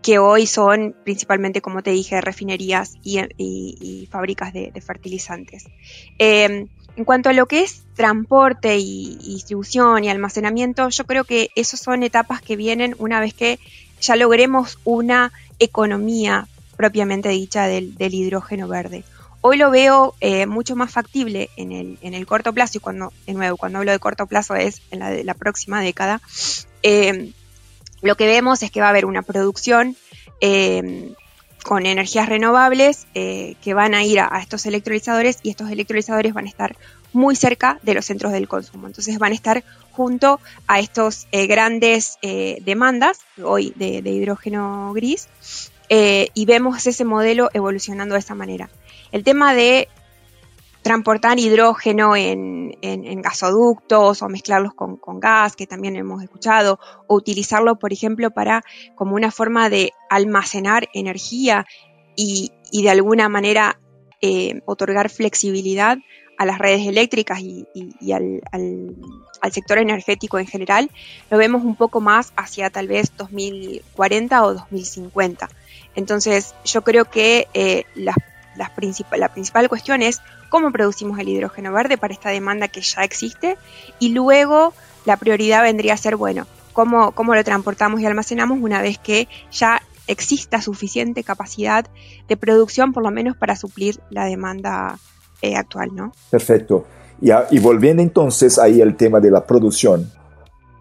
que 0.02 0.18
hoy 0.18 0.48
son 0.48 0.96
principalmente, 1.04 1.62
como 1.62 1.84
te 1.84 1.92
dije, 1.92 2.22
refinerías 2.22 2.96
y, 3.04 4.08
fábricas 4.10 4.52
de, 4.54 4.72
fertilizantes. 4.82 5.66
en 6.18 6.70
cuanto 7.06 7.30
a 7.30 7.34
lo 7.34 7.46
que 7.46 7.62
es 7.62 7.84
transporte 7.96 8.78
y, 8.78 9.18
distribución 9.18 10.04
y 10.04 10.10
almacenamiento, 10.10 10.90
yo 10.90 11.06
creo 11.06 11.24
que 11.24 11.50
esas 11.56 11.80
son 11.80 12.04
etapas 12.04 12.42
que 12.42 12.56
vienen 12.56 12.96
una 12.98 13.20
vez 13.20 13.34
que 13.34 13.60
ya 14.02 14.16
logremos 14.16 14.80
una 14.84 15.32
economía 15.60 16.48
propiamente 16.76 17.30
dicha 17.30 17.68
del, 17.68 17.96
hidrógeno 18.00 18.68
verde. 18.68 19.04
Hoy 19.42 19.58
lo 19.58 19.72
veo 19.72 20.16
eh, 20.20 20.46
mucho 20.46 20.76
más 20.76 20.92
factible 20.92 21.50
en 21.58 21.72
el, 22.02 22.26
corto 22.26 22.54
plazo, 22.54 22.78
y 22.78 22.82
cuando, 22.82 23.14
de 23.28 23.34
nuevo, 23.34 23.58
cuando 23.58 23.80
hablo 23.80 23.92
de 23.92 24.00
corto 24.00 24.26
plazo 24.26 24.56
es 24.56 24.82
en 24.92 25.00
la, 25.00 25.12
la 25.24 25.34
próxima 25.34 25.82
década, 25.82 26.22
eh, 26.84 27.34
lo 28.02 28.16
que 28.16 28.28
vemos 28.28 28.64
es 28.64 28.72
que 28.72 28.82
va 28.82 28.88
a 28.88 28.90
haber 28.90 29.06
una 29.06 29.22
producción 29.22 29.96
eh, 30.40 31.14
con 31.64 31.86
energías 31.86 32.28
renovables 32.28 33.06
que 33.14 33.74
van 33.76 33.94
a 33.94 34.04
ir 34.04 34.20
a, 34.20 34.40
estos 34.42 34.66
electrolizadores 34.66 35.38
y 35.44 35.52
estos 35.52 35.70
electrolizadores 35.70 36.34
van 36.34 36.46
a 36.46 36.50
estar 36.50 36.76
muy 37.14 37.36
cerca 37.36 37.78
de 37.84 37.94
los 37.94 38.06
centros 38.06 38.32
del 38.32 38.48
consumo. 38.48 38.88
Entonces 38.88 39.20
van 39.20 39.32
a 39.32 39.36
estar 39.36 39.64
junto 39.92 40.40
a 40.66 40.80
estos 40.80 41.28
grandes 41.32 42.18
demandas 42.62 43.20
hoy 43.44 43.74
de, 43.76 44.00
hidrógeno 44.00 44.92
gris 44.94 45.28
eh, 45.94 46.30
y 46.34 46.46
vemos 46.46 46.88
ese 46.88 47.04
modelo 47.04 47.50
evolucionando 47.54 48.14
de 48.14 48.20
esa 48.20 48.34
manera. 48.34 48.70
El 49.12 49.26
tema 49.26 49.54
de 49.54 49.90
transportar 50.82 51.40
hidrógeno 51.40 52.16
en, 52.16 52.72
gasoductos 53.22 54.22
o 54.22 54.30
mezclarlos 54.30 54.74
con, 54.74 55.20
gas, 55.20 55.56
que 55.56 55.68
también 55.68 55.96
hemos 55.96 56.24
escuchado, 56.24 56.80
o 57.08 57.16
utilizarlo, 57.16 57.78
por 57.78 57.94
ejemplo, 57.94 58.32
para 58.32 58.64
como 58.96 59.16
una 59.16 59.32
forma 59.32 59.70
de 59.70 59.92
almacenar 60.10 60.90
energía 60.94 61.66
y, 62.16 62.52
de 62.72 62.90
alguna 62.90 63.30
manera 63.30 63.80
eh, 64.22 64.62
otorgar 64.66 65.10
flexibilidad 65.10 65.98
a 66.38 66.46
las 66.46 66.58
redes 66.58 66.88
eléctricas 66.88 67.40
y, 67.40 67.68
al, 68.12 68.42
al, 68.52 69.52
sector 69.52 69.78
energético 69.78 70.40
en 70.40 70.48
general, 70.48 70.90
lo 71.30 71.38
vemos 71.38 71.64
un 71.64 71.76
poco 71.76 72.02
más 72.02 72.34
hacia 72.36 72.72
tal 72.72 72.88
vez 72.88 73.16
2040 73.16 74.44
o 74.44 74.54
2050. 74.54 75.50
Entonces, 75.96 76.56
yo 76.66 76.84
creo 76.84 77.06
que 77.06 77.48
eh, 77.54 77.84
la, 78.56 78.72
principal 78.74 79.70
cuestión 79.70 80.02
es 80.02 80.22
cómo 80.50 80.72
producimos 80.72 81.20
el 81.20 81.30
hidrógeno 81.30 81.72
verde 81.72 81.98
para 81.98 82.14
esta 82.14 82.30
demanda 82.30 82.68
que 82.68 82.82
ya 82.82 83.04
existe 83.04 83.58
y 84.00 84.10
luego 84.10 84.74
la 85.06 85.18
prioridad 85.18 85.64
vendría 85.64 85.94
a 85.94 85.98
ser, 85.98 86.16
bueno, 86.16 86.46
cómo, 86.74 87.14
lo 87.16 87.44
transportamos 87.44 88.02
y 88.02 88.06
almacenamos 88.06 88.60
una 88.62 88.82
vez 88.82 88.98
que 88.98 89.28
ya 89.52 89.82
exista 90.08 90.62
suficiente 90.62 91.24
capacidad 91.24 91.86
de 92.28 92.38
producción, 92.38 92.94
por 92.94 93.04
lo 93.04 93.12
menos 93.12 93.38
para 93.38 93.56
suplir 93.56 94.00
la 94.10 94.26
demanda 94.26 94.98
eh, 95.42 95.56
actual, 95.56 95.90
¿no? 95.96 96.12
Perfecto. 96.30 96.86
y 97.22 97.60
volviendo 97.60 98.02
entonces 98.02 98.60
ahí 98.60 98.82
al 98.82 98.96
tema 98.96 99.20
de 99.20 99.32
la 99.32 99.46
producción, 99.46 100.12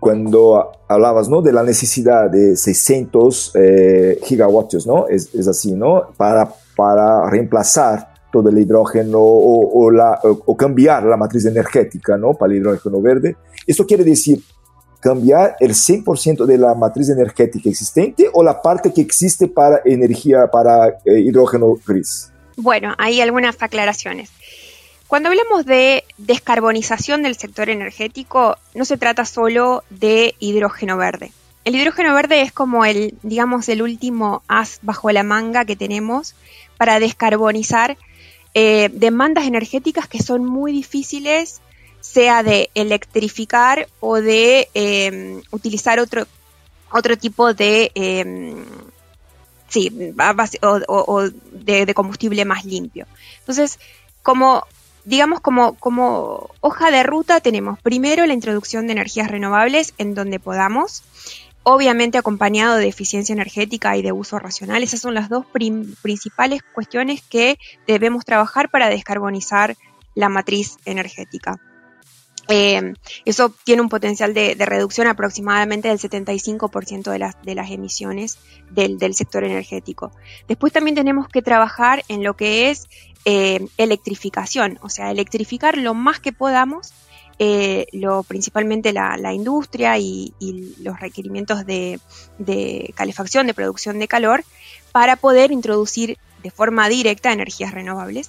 cuando 0.01 0.73
hablabas 0.89 1.29
¿no? 1.29 1.43
de 1.43 1.53
la 1.53 1.63
necesidad 1.63 2.31
de 2.31 2.57
600 2.57 3.53
eh, 3.55 4.19
gigawatts, 4.25 4.87
¿no? 4.87 5.07
Es, 5.07 5.33
es, 5.35 5.47
así, 5.47 5.73
¿no? 5.73 6.09
Para, 6.17 6.55
para 6.81 7.29
reemplazar 7.29 8.15
todo 8.33 8.49
el 8.49 8.57
hidrógeno 8.57 9.19
o, 9.19 9.85
o, 9.85 9.91
la, 9.91 10.19
o, 10.23 10.57
cambiar 10.57 11.03
la 11.03 11.19
matriz 11.19 11.45
energética 11.45 12.17
¿no? 12.17 12.33
para 12.33 12.55
el 12.55 12.61
hidrógeno 12.61 13.03
verde. 13.03 13.37
Esto 13.67 13.85
quiere 13.85 14.03
decir 14.03 14.43
cambiar 14.99 15.57
el 15.61 15.73
100% 15.73 16.47
de 16.47 16.57
la 16.57 16.75
matriz 16.75 17.11
energética 17.11 17.69
existente 17.69 18.31
o 18.33 18.43
la 18.43 18.63
parte 18.63 18.95
que 18.95 19.03
existe 19.03 19.47
para 19.47 19.83
energía, 19.85 20.47
para 20.51 20.89
eh, 21.05 21.21
hidrógeno 21.21 21.77
gris. 21.87 22.33
Bueno, 22.57 22.95
hay 22.97 23.21
algunas 23.21 23.63
aclaraciones. 23.63 24.31
Cuando 25.07 25.29
hablamos 25.29 25.67
de 25.67 26.05
descarbonización 26.17 27.25
del 27.25 27.37
sector 27.37 27.69
energético, 27.69 28.57
no 28.75 28.87
se 28.87 28.97
trata 28.97 29.27
solo 29.27 29.85
de 29.91 30.35
hidrógeno 30.39 30.97
verde. 30.97 31.33
El 31.67 31.77
hidrógeno 31.77 32.15
verde 32.15 32.41
es 32.41 32.53
como 32.53 32.87
el, 32.87 33.15
digamos, 33.23 33.69
el 33.69 33.83
último 33.83 34.43
as 34.49 34.79
bajo 34.81 35.11
la 35.11 35.23
manga 35.23 35.67
que 35.67 35.77
tenemos 35.77 36.35
para 36.81 36.99
descarbonizar 36.99 37.99
eh, 38.55 38.89
demandas 38.95 39.45
energéticas 39.45 40.09
que 40.09 40.23
son 40.23 40.47
muy 40.47 40.73
difíciles, 40.73 41.61
sea 42.01 42.43
de 42.43 42.71
electrificar 42.75 43.87
o 44.01 44.15
de 44.17 44.67
em, 44.73 45.43
utilizar 45.51 46.01
otro, 46.01 46.27
otro 46.91 47.19
tipo 47.19 47.53
de, 47.53 47.93
em, 47.95 48.65
sí, 49.69 49.93
o, 50.63 51.29
de, 51.53 51.85
de 51.85 51.93
combustible 51.93 52.47
más 52.47 52.65
limpio. 52.65 53.07
Entonces, 53.41 53.79
como 54.23 54.67
digamos, 55.05 55.41
como 55.41 56.49
hoja 56.61 56.91
de 56.91 57.03
ruta 57.03 57.41
tenemos 57.41 57.79
primero 57.81 58.25
la 58.25 58.33
introducción 58.33 58.87
de 58.87 58.93
energías 58.93 59.31
renovables 59.31 59.93
en 59.99 60.15
donde 60.15 60.41
podamos, 60.41 61.03
obviamente 61.63 62.19
acompañado 62.19 62.77
de 62.77 62.89
eficiencia 62.89 63.33
energética 63.33 63.97
y 63.97 64.03
de 64.03 64.13
uso 64.13 64.39
racional. 64.39 64.83
Esas 64.83 65.01
son 65.01 65.15
las 65.15 65.29
dos 65.29 65.47
principales 66.03 66.63
cuestiones 66.75 67.23
que 67.23 67.59
debemos 67.87 68.25
trabajar 68.25 68.71
para 68.71 68.89
descarbonizar 68.89 69.77
la 70.15 70.29
matriz 70.29 70.79
energética. 70.85 71.61
Eh, 72.49 72.95
eso 73.25 73.55
tiene 73.65 73.81
un 73.81 73.89
potencial 73.89 74.35
de, 74.35 74.57
reducción 74.59 75.07
aproximadamente 75.07 75.89
del 75.89 75.99
75% 75.99 77.11
de 77.45 77.55
las, 77.55 77.71
emisiones 77.71 78.39
del, 78.71 78.99
del, 78.99 79.15
sector 79.15 79.45
energético. 79.45 80.11
Después 80.49 80.73
también 80.73 80.97
tenemos 80.97 81.29
que 81.29 81.43
trabajar 81.43 82.03
en 82.09 82.25
lo 82.25 82.35
que 82.35 82.71
es 82.71 82.89
eh, 83.25 83.65
electrificación, 83.77 84.79
o 84.83 84.89
sea, 84.89 85.11
electrificar 85.11 85.79
lo 85.79 85.95
más 85.95 86.19
que 86.19 86.33
podamos, 86.33 86.93
eh, 87.43 87.87
lo, 87.93 88.23
principalmente 88.23 88.93
la, 88.93 89.33
industria 89.33 89.97
y, 89.97 90.35
los 90.81 91.01
requerimientos 91.01 91.65
de, 91.65 91.99
calefacción, 92.95 93.47
de 93.47 93.55
producción 93.55 93.99
de 93.99 94.07
calor, 94.07 94.45
para 94.93 95.17
poder 95.17 95.51
introducir 95.51 96.19
de 96.43 96.51
forma 96.51 96.91
directa 96.91 97.33
energías 97.33 97.73
renovables. 97.73 98.29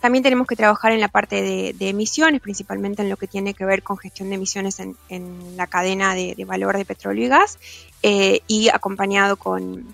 También 0.00 0.22
tenemos 0.22 0.46
que 0.46 0.54
trabajar 0.54 0.92
en 0.92 1.00
la 1.00 1.08
parte 1.08 1.42
de, 1.42 1.88
emisiones, 1.88 2.40
principalmente 2.40 3.02
en 3.02 3.10
lo 3.10 3.16
que 3.16 3.26
tiene 3.26 3.52
que 3.52 3.64
ver 3.64 3.82
con 3.82 3.98
gestión 3.98 4.28
de 4.28 4.36
emisiones 4.36 4.78
en, 4.78 5.56
la 5.56 5.66
cadena 5.66 6.14
de, 6.14 6.44
valor 6.46 6.76
de 6.76 6.84
petróleo 6.84 7.26
y 7.26 7.28
gas, 7.28 7.58
eh, 8.04 8.42
y 8.46 8.68
acompañado 8.68 9.34
con, 9.36 9.92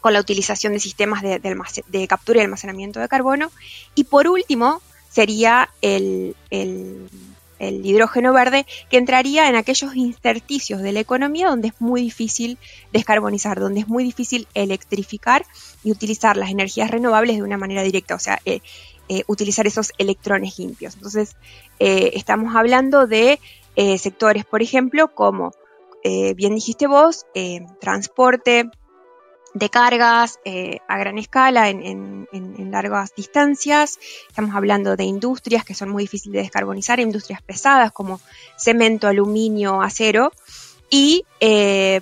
con 0.00 0.14
la 0.14 0.20
utilización 0.20 0.72
de 0.72 0.80
sistemas 0.80 1.20
de, 1.20 2.06
captura 2.08 2.40
y 2.40 2.44
almacenamiento 2.44 3.00
de 3.00 3.08
carbono. 3.08 3.52
Y 3.94 4.04
por 4.04 4.28
último, 4.28 4.80
sería 5.10 5.68
el, 5.82 6.34
hidrógeno 7.70 8.32
verde, 8.32 8.66
que 8.90 8.98
entraría 8.98 9.48
en 9.48 9.56
aquellos 9.56 9.94
intersticios 9.94 10.82
de 10.82 10.92
la 10.92 11.00
economía 11.00 11.48
donde 11.48 11.68
es 11.68 11.80
muy 11.80 12.02
difícil 12.02 12.58
descarbonizar, 12.92 13.60
donde 13.60 13.80
es 13.80 13.88
muy 13.88 14.04
difícil 14.04 14.46
electrificar 14.54 15.44
y 15.84 15.90
utilizar 15.90 16.36
las 16.36 16.50
energías 16.50 16.90
renovables 16.90 17.36
de 17.36 17.42
una 17.42 17.58
manera 17.58 17.82
directa, 17.82 18.14
o 18.14 18.18
sea, 18.18 18.38
eh, 18.44 18.60
eh, 19.08 19.22
utilizar 19.26 19.66
esos 19.66 19.92
electrones 19.98 20.58
limpios. 20.58 20.94
Entonces, 20.94 21.36
eh, 21.78 22.12
estamos 22.14 22.54
hablando 22.56 23.06
de 23.06 23.38
sectores, 23.98 24.44
por 24.44 24.60
ejemplo, 24.60 25.14
como, 25.14 25.52
bien 26.04 26.54
dijiste 26.54 26.86
vos, 26.86 27.24
transporte, 27.80 28.70
de 29.54 29.68
cargas 29.68 30.38
eh, 30.44 30.78
a 30.88 30.98
gran 30.98 31.18
escala 31.18 31.68
en, 31.68 32.26
largas 32.70 33.14
distancias. 33.14 33.98
Estamos 34.28 34.54
hablando 34.54 34.96
de 34.96 35.04
industrias 35.04 35.64
que 35.64 35.74
son 35.74 35.90
muy 35.90 36.04
difíciles 36.04 36.32
de 36.32 36.42
descarbonizar, 36.42 37.00
industrias 37.00 37.42
pesadas 37.42 37.92
como 37.92 38.18
cemento, 38.56 39.08
aluminio, 39.08 39.82
acero 39.82 40.32
y 40.88 41.26
eh, 41.40 42.00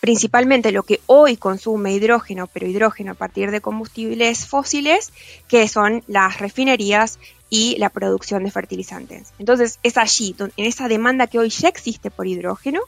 principalmente 0.00 0.70
lo 0.70 0.84
que 0.84 1.00
hoy 1.06 1.36
consume 1.36 1.92
hidrógeno, 1.92 2.46
pero 2.46 2.68
hidrógeno 2.68 3.12
a 3.12 3.14
partir 3.14 3.50
de 3.50 3.60
combustibles 3.60 4.46
fósiles, 4.46 5.12
que 5.48 5.66
son 5.66 6.04
las 6.06 6.38
refinerías 6.38 7.18
y 7.50 7.76
la 7.78 7.90
producción 7.90 8.44
de 8.44 8.52
fertilizantes. 8.52 9.32
Entonces 9.40 9.80
es 9.82 9.98
allí, 9.98 10.36
en 10.38 10.64
esa 10.64 10.86
demanda 10.86 11.26
que 11.26 11.40
hoy 11.40 11.50
ya 11.50 11.68
existe 11.68 12.10
por 12.10 12.28
hidrógeno, 12.28 12.80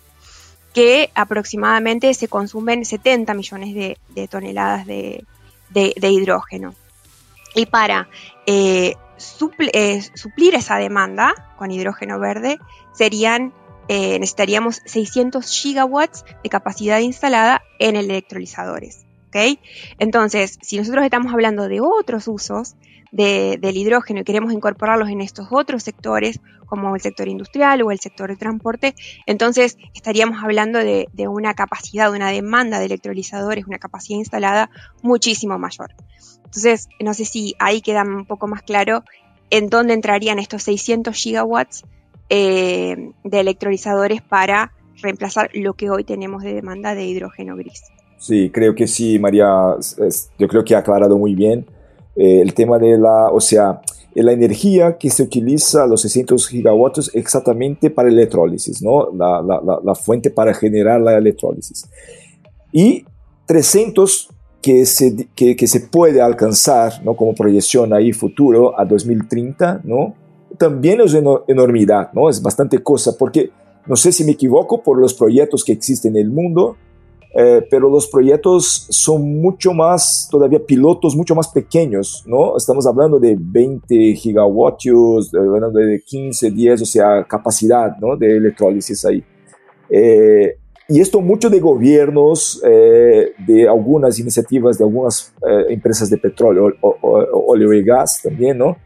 que 0.72 1.10
aproximadamente 1.14 2.12
se 2.14 2.28
consumen 2.28 2.84
70 2.84 3.34
millones 3.34 3.74
de, 3.74 4.28
toneladas 4.28 4.86
de, 4.86 5.24
hidrógeno. 5.74 6.74
Y 7.54 7.66
para 7.66 8.08
eh, 8.46 8.94
eh, 9.72 10.02
suplir 10.14 10.54
esa 10.54 10.76
demanda 10.76 11.54
con 11.58 11.70
hidrógeno 11.70 12.18
verde 12.18 12.58
serían 12.94 13.52
eh, 13.88 14.18
necesitaríamos 14.18 14.80
600 14.86 15.44
gigawatts 15.50 16.24
de 16.42 16.48
capacidad 16.48 16.98
instalada 17.00 17.62
en 17.78 17.96
electrolizadores. 17.96 19.04
Entonces, 19.98 20.58
si 20.62 20.76
nosotros 20.78 21.04
estamos 21.04 21.32
hablando 21.32 21.68
de 21.68 21.80
otros 21.80 22.28
usos 22.28 22.76
del 23.10 23.76
hidrógeno 23.76 24.20
y 24.20 24.24
queremos 24.24 24.52
incorporarlos 24.52 25.10
en 25.10 25.20
estos 25.20 25.48
otros 25.50 25.82
sectores, 25.82 26.40
como 26.66 26.94
el 26.94 27.02
sector 27.02 27.28
industrial 27.28 27.82
o 27.82 27.90
el 27.90 28.00
sector 28.00 28.30
de 28.30 28.36
transporte, 28.36 28.94
entonces 29.26 29.76
estaríamos 29.94 30.42
hablando 30.42 30.78
de, 30.78 31.08
de 31.12 31.28
una 31.28 31.52
capacidad, 31.52 32.10
de 32.10 32.16
una 32.16 32.30
demanda 32.30 32.78
de 32.78 32.86
electrolizadores, 32.86 33.66
una 33.66 33.78
capacidad 33.78 34.18
instalada 34.18 34.70
muchísimo 35.02 35.58
mayor. 35.58 35.94
Entonces, 36.44 36.88
no 37.00 37.12
sé 37.12 37.26
si 37.26 37.54
ahí 37.58 37.82
queda 37.82 38.02
un 38.02 38.24
poco 38.24 38.46
más 38.46 38.62
claro 38.62 39.04
en 39.50 39.68
dónde 39.68 39.92
entrarían 39.92 40.38
estos 40.38 40.62
600 40.62 41.14
gigawatts 41.14 41.84
eh, 42.30 43.12
de 43.22 43.40
electrolizadores 43.40 44.22
para 44.22 44.72
reemplazar 45.02 45.50
lo 45.52 45.74
que 45.74 45.90
hoy 45.90 46.04
tenemos 46.04 46.42
de 46.42 46.54
demanda 46.54 46.94
de 46.94 47.04
hidrógeno 47.04 47.56
gris. 47.56 47.82
Sí, 48.22 48.50
creo 48.50 48.72
que 48.72 48.86
sí, 48.86 49.18
María, 49.18 49.74
yo 50.38 50.46
creo 50.46 50.62
que 50.62 50.76
ha 50.76 50.78
aclarado 50.78 51.18
muy 51.18 51.34
bien 51.34 51.66
eh, 52.14 52.40
el 52.40 52.54
tema 52.54 52.78
de 52.78 52.96
la, 52.96 53.28
o 53.32 53.40
sea, 53.40 53.82
la 54.14 54.30
energía 54.30 54.96
que 54.96 55.10
se 55.10 55.24
utiliza, 55.24 55.88
los 55.88 56.02
600 56.02 56.46
gigawatts, 56.46 57.10
exactamente 57.14 57.90
para 57.90 58.08
electrólisis, 58.08 58.80
¿no? 58.80 59.10
La, 59.12 59.42
la, 59.42 59.80
la, 59.82 59.94
fuente 59.96 60.30
para 60.30 60.54
generar 60.54 61.00
la 61.00 61.18
electrólisis. 61.18 61.88
Y 62.70 63.04
300 63.46 64.28
que 64.60 64.86
se, 64.86 65.26
que, 65.34 65.56
que 65.56 65.66
se 65.66 65.80
puede 65.80 66.20
alcanzar, 66.20 67.04
¿no? 67.04 67.16
Como 67.16 67.34
proyección 67.34 67.92
ahí 67.92 68.12
futuro 68.12 68.78
a 68.78 68.84
2030, 68.84 69.80
¿no? 69.82 70.14
También 70.58 71.00
es 71.00 71.12
una 71.14 71.40
enormidad, 71.48 72.12
¿no? 72.12 72.30
Es 72.30 72.40
bastante 72.40 72.78
cosa, 72.84 73.16
porque 73.18 73.50
no 73.88 73.96
sé 73.96 74.12
si 74.12 74.22
me 74.22 74.30
equivoco 74.30 74.80
por 74.80 75.00
los 75.00 75.12
proyectos 75.12 75.64
que 75.64 75.72
existen 75.72 76.14
en 76.14 76.22
el 76.22 76.30
mundo, 76.30 76.76
eh, 77.34 77.66
pero 77.70 77.88
los 77.88 78.08
proyectos 78.08 78.86
son 78.90 79.40
mucho 79.40 79.72
más, 79.72 80.28
todavía 80.30 80.58
pilotos 80.58 81.16
mucho 81.16 81.34
más 81.34 81.48
pequeños, 81.48 82.22
¿no? 82.26 82.56
Estamos 82.56 82.86
hablando 82.86 83.18
de 83.18 83.36
20 83.38 84.14
gigawatts, 84.14 85.32
hablando 85.34 85.78
de 85.78 86.02
15, 86.02 86.50
10, 86.50 86.82
o 86.82 86.84
sea, 86.84 87.24
capacidad, 87.24 87.96
¿no? 87.98 88.16
De 88.16 88.36
electrólisis 88.36 89.04
ahí. 89.06 89.24
Eh, 89.88 90.56
y 90.88 91.00
esto 91.00 91.22
mucho 91.22 91.48
de 91.48 91.58
gobiernos, 91.58 92.62
eh, 92.66 93.32
de 93.46 93.66
algunas 93.66 94.18
iniciativas 94.18 94.76
de 94.76 94.84
algunas 94.84 95.32
empresas 95.70 96.10
de 96.10 96.18
petróleo, 96.18 96.70
óleo 96.80 97.72
y 97.72 97.82
gas 97.82 98.20
también, 98.22 98.58
¿no? 98.58 98.76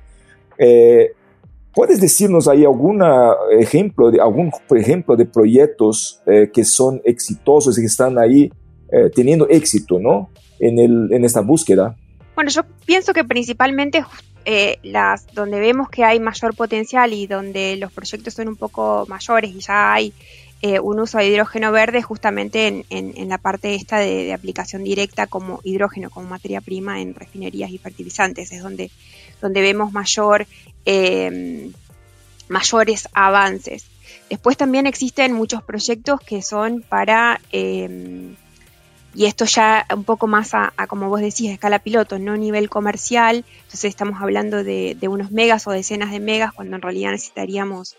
¿Puedes 1.77 2.01
decirnos 2.01 2.49
ahí 2.49 2.65
algún 2.65 3.03
ejemplo 3.51 4.11
de 4.11 4.19
algún 4.19 4.51
ejemplo 4.71 5.15
de 5.15 5.27
proyectos 5.27 6.23
eh, 6.25 6.51
que 6.51 6.65
son 6.65 7.03
exitosos 7.05 7.77
y 7.77 7.83
que 7.83 7.87
están 7.87 8.19
ahí 8.19 8.51
eh, 8.91 9.11
teniendo 9.15 9.47
éxito, 9.47 9.99
¿no? 9.99 10.31
En, 10.59 10.79
el, 10.79 11.13
en 11.13 11.27
esta 11.27 11.43
búsqueda. 11.43 11.95
Bueno, 12.35 12.49
yo 12.49 12.63
pienso 12.87 13.13
que 13.13 13.25
principalmente 13.25 14.03
eh, 14.47 14.79
las 14.85 15.27
donde 15.35 15.61
vemos 15.61 15.91
que 15.91 16.03
hay 16.03 16.19
mayor 16.19 16.57
potencial 16.57 17.13
y 17.13 17.27
donde 17.27 17.77
los 17.77 17.93
proyectos 17.93 18.33
son 18.33 18.49
un 18.49 18.57
poco 18.57 19.05
mayores 19.07 19.51
y 19.51 19.61
ya 19.61 19.93
hay 19.93 20.15
un 20.83 20.99
uso 20.99 21.19
de 21.19 21.29
hidrógeno 21.29 21.71
verde 21.71 22.03
justamente 22.03 22.67
en, 22.67 22.85
en, 22.89 23.29
la 23.29 23.39
parte 23.39 23.75
esta 23.77 23.99
de, 23.99 24.33
aplicación 24.33 24.83
directa 24.83 25.29
como 25.29 25.61
hidrógeno, 25.63 26.11
como 26.11 26.27
materia 26.27 26.61
prima 26.61 27.01
en 27.03 27.15
refinerías 27.15 27.71
y 27.71 27.79
fertilizantes, 27.79 28.51
es 28.51 28.63
donde 28.63 28.91
donde 29.41 29.61
vemos 29.61 29.93
mayor, 29.93 30.47
eh, 30.85 31.71
mayores 32.49 33.09
avances. 33.13 33.87
Después 34.31 34.57
también 34.57 34.87
existen 34.87 35.33
muchos 35.33 35.63
proyectos 35.63 36.21
que 36.21 36.43
son 36.43 36.83
para, 36.83 37.41
eh, 37.53 38.35
y 39.15 39.27
esto 39.27 39.45
ya 39.45 39.87
un 39.95 40.05
poco 40.05 40.27
más 40.27 40.53
a, 40.53 40.73
como 40.89 41.09
vos 41.09 41.21
decís, 41.21 41.51
a 41.51 41.55
escala 41.55 41.79
piloto, 41.79 42.19
no 42.19 42.33
a 42.33 42.37
nivel 42.37 42.69
comercial, 42.69 43.45
entonces 43.59 43.85
estamos 43.85 44.21
hablando 44.21 44.65
de, 44.65 44.99
unos 45.03 45.31
megas 45.31 45.67
o 45.67 45.71
decenas 45.71 46.11
de 46.11 46.21
megas, 46.21 46.53
cuando 46.53 46.77
en 46.77 46.83
realidad 46.83 47.13
necesitaríamos 47.13 47.97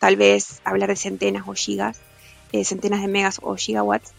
tal 0.00 0.16
vez 0.16 0.60
hablar 0.64 0.88
de 0.88 0.96
centenas 0.96 1.44
o 1.46 1.54
gigas, 1.54 2.00
eh, 2.52 2.64
centenas 2.64 3.00
de 3.00 3.08
megas 3.08 3.40
o 3.42 3.56
gigawatts. 3.56 4.12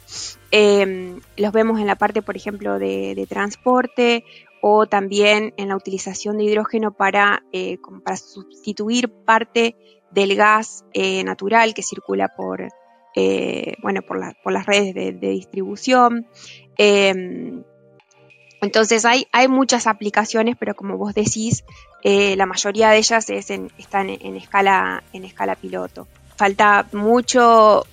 los 0.52 1.52
vemos 1.52 1.80
en 1.80 1.88
la 1.88 1.96
parte, 1.96 2.22
por 2.22 2.38
ejemplo, 2.38 2.80
de 2.80 3.26
transporte 3.30 4.24
o 4.62 4.88
también 4.88 5.54
en 5.58 5.70
la 5.70 5.76
utilización 5.76 6.38
de 6.38 6.46
hidrógeno 6.46 6.92
para, 6.92 7.44
eh, 7.52 7.78
para 8.04 8.18
sustituir 8.18 9.10
parte 9.10 9.76
del 10.12 10.36
gas 10.36 10.86
eh, 10.94 11.24
natural 11.24 11.74
que 11.74 11.84
circula 11.84 12.30
por, 12.36 12.68
eh, 13.16 13.74
bueno, 13.82 14.02
por, 14.02 14.20
por, 14.44 14.54
las 14.54 14.66
redes 14.66 14.94
de, 14.94 15.12
distribución. 15.30 16.28
Em, 16.78 17.64
entonces 18.62 19.06
hay, 19.06 19.28
hay, 19.32 19.48
muchas 19.48 19.88
aplicaciones, 19.88 20.56
pero 20.60 20.76
como 20.76 20.98
vos 20.98 21.14
decís, 21.14 21.64
la 22.04 22.46
mayoría 22.46 22.90
de 22.90 22.98
ellas 22.98 23.30
es 23.30 23.50
están 23.50 24.10
en, 24.10 24.36
escala, 24.36 25.04
en 25.14 25.24
escala 25.24 25.56
piloto. 25.56 26.08
Falta 26.36 26.88
mucho, 26.92 27.86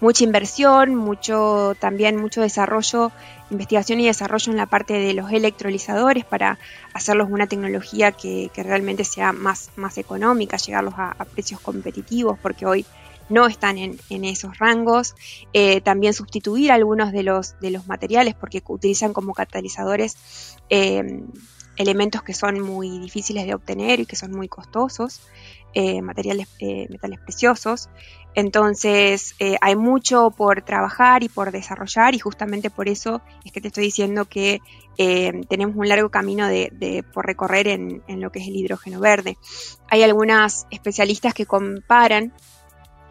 mucha 0.00 0.24
inversión, 0.24 0.94
mucho, 0.94 1.74
también 1.80 2.16
mucho 2.16 2.42
desarrollo 2.42 3.12
investigación 3.50 4.00
y 4.00 4.06
desarrollo 4.06 4.50
en 4.50 4.58
la 4.58 4.66
parte 4.66 4.94
de 4.94 5.14
los 5.14 5.30
electrolizadores 5.30 6.24
para 6.24 6.58
hacerlos 6.92 7.28
una 7.30 7.46
tecnología 7.46 8.12
que, 8.12 8.50
realmente 8.56 9.04
sea 9.04 9.32
más, 9.32 9.70
más 9.76 9.98
económica, 9.98 10.56
llegarlos 10.56 10.94
a, 10.96 11.14
precios 11.32 11.60
competitivos, 11.60 12.38
porque 12.40 12.66
hoy 12.66 12.86
no 13.28 13.46
están 13.46 13.78
en, 13.78 14.24
esos 14.24 14.58
rangos. 14.58 15.14
Eh, 15.52 15.80
también 15.80 16.14
sustituir 16.14 16.72
algunos 16.72 17.12
de 17.12 17.22
los, 17.22 17.58
de 17.60 17.70
los 17.70 17.86
materiales 17.86 18.34
porque 18.34 18.62
utilizan 18.66 19.12
como 19.12 19.34
catalizadores 19.34 20.56
eh, 20.70 21.22
elementos 21.76 22.22
que 22.22 22.34
son 22.34 22.60
muy 22.60 22.98
difíciles 22.98 23.46
de 23.46 23.54
obtener 23.54 24.00
y 24.00 24.06
que 24.06 24.16
son 24.16 24.32
muy 24.32 24.48
costosos. 24.48 25.20
Eh, 25.78 26.00
materiales, 26.00 26.48
eh, 26.58 26.86
metales 26.88 27.20
preciosos. 27.20 27.90
Entonces 28.34 29.34
eh, 29.38 29.58
hay 29.60 29.76
mucho 29.76 30.30
por 30.30 30.62
trabajar 30.62 31.22
y 31.22 31.28
por 31.28 31.52
desarrollar 31.52 32.14
y 32.14 32.18
justamente 32.18 32.70
por 32.70 32.88
eso 32.88 33.20
es 33.44 33.52
que 33.52 33.60
te 33.60 33.68
estoy 33.68 33.84
diciendo 33.84 34.24
que 34.24 34.62
tenemos 34.96 35.76
un 35.76 35.86
largo 35.86 36.08
camino 36.08 36.46
de, 36.48 37.04
por 37.12 37.26
recorrer 37.26 37.68
en, 37.68 38.02
lo 38.08 38.32
que 38.32 38.38
es 38.38 38.48
el 38.48 38.56
hidrógeno 38.56 39.00
verde. 39.00 39.36
Hay 39.90 40.02
algunas 40.02 40.66
especialistas 40.70 41.34
que 41.34 41.44
comparan 41.44 42.32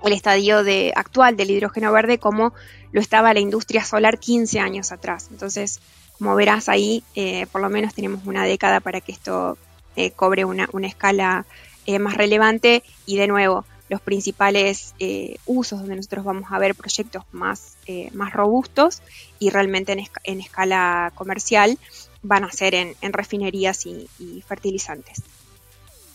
el 0.04 0.13
estadio 0.13 0.63
de, 0.63 0.91
actual 0.95 1.38
del 1.38 1.51
hidrógeno 1.51 1.91
verde 1.91 2.17
como 2.17 2.51
lo 2.91 2.99
estaba 2.99 3.36
la 3.36 3.41
industria 3.41 3.84
solar 3.84 4.17
15 4.17 4.60
años 4.60 4.91
atrás. 4.91 5.28
Entonces, 5.30 5.82
como 6.17 6.34
verás 6.34 6.67
ahí, 6.67 7.04
por 7.51 7.62
lo 7.62 7.69
menos 7.69 7.93
tenemos 7.93 8.25
una 8.25 8.43
década 8.43 8.80
para 8.80 9.01
que 9.01 9.12
esto 9.12 9.56
cobre 10.15 10.45
una, 10.45 10.67
una 10.73 10.88
escala 10.88 11.45
eh, 11.86 12.00
más 12.00 12.15
relevante 12.15 12.84
y 13.06 13.17
de 13.17 13.28
nuevo 13.28 13.65
los 13.89 14.02
principales 14.02 14.95
eh, 15.00 15.38
usos 15.45 15.80
donde 15.80 15.95
nosotros 15.95 16.26
vamos 16.26 16.52
a 16.52 16.60
ver 16.60 16.76
proyectos 16.76 17.24
más, 17.32 17.78
eh, 17.86 18.10
más 18.13 18.34
robustos 18.34 19.02
y 19.39 19.52
realmente 19.52 19.95
en, 20.24 20.39
escala 20.39 21.12
comercial 21.15 21.78
van 22.24 22.43
a 22.43 22.52
ser 22.52 22.74
en, 22.74 22.95
refinerías 23.13 23.86
y, 23.86 24.08
fertilizantes 24.48 25.21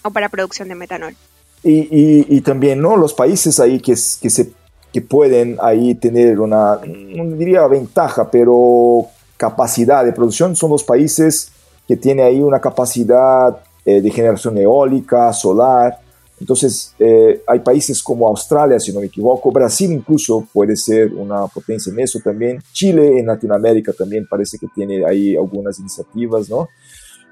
o 0.02 0.10
para 0.10 0.28
producción 0.28 0.68
de 0.68 0.74
metanol. 0.74 1.14
Y, 1.62 2.40
también 2.40 2.80
¿no? 2.80 2.96
los 2.96 3.12
países 3.12 3.60
ahí 3.60 3.80
que, 3.80 3.92
que, 3.92 4.30
se, 4.30 4.52
que 4.92 5.02
pueden 5.02 5.58
ahí 5.62 5.94
tener 5.94 6.40
una, 6.40 6.80
no 6.84 7.36
diría 7.36 7.66
ventaja, 7.66 8.30
pero 8.30 9.06
capacidad 9.36 10.04
de 10.04 10.12
producción 10.12 10.56
son 10.56 10.70
los 10.70 10.82
países 10.82 11.52
que 11.86 11.96
tienen 11.96 12.26
ahí 12.26 12.40
una 12.40 12.60
capacidad 12.60 13.58
eh, 13.84 14.00
de 14.00 14.10
generación 14.10 14.58
eólica, 14.58 15.32
solar. 15.32 15.98
Entonces, 16.38 16.94
eh, 16.98 17.42
hay 17.46 17.60
países 17.60 18.02
como 18.02 18.26
Australia, 18.26 18.80
si 18.80 18.92
no 18.92 19.00
me 19.00 19.06
equivoco, 19.06 19.50
Brasil 19.50 19.92
incluso 19.92 20.46
puede 20.52 20.74
ser 20.76 21.12
una 21.12 21.46
potencia 21.46 21.92
en 21.92 22.00
eso 22.00 22.18
también. 22.22 22.62
Chile 22.72 23.18
en 23.18 23.26
Latinoamérica 23.26 23.92
también 23.92 24.26
parece 24.28 24.58
que 24.58 24.66
tiene 24.74 25.04
ahí 25.04 25.36
algunas 25.36 25.78
iniciativas, 25.78 26.48
¿no? 26.48 26.68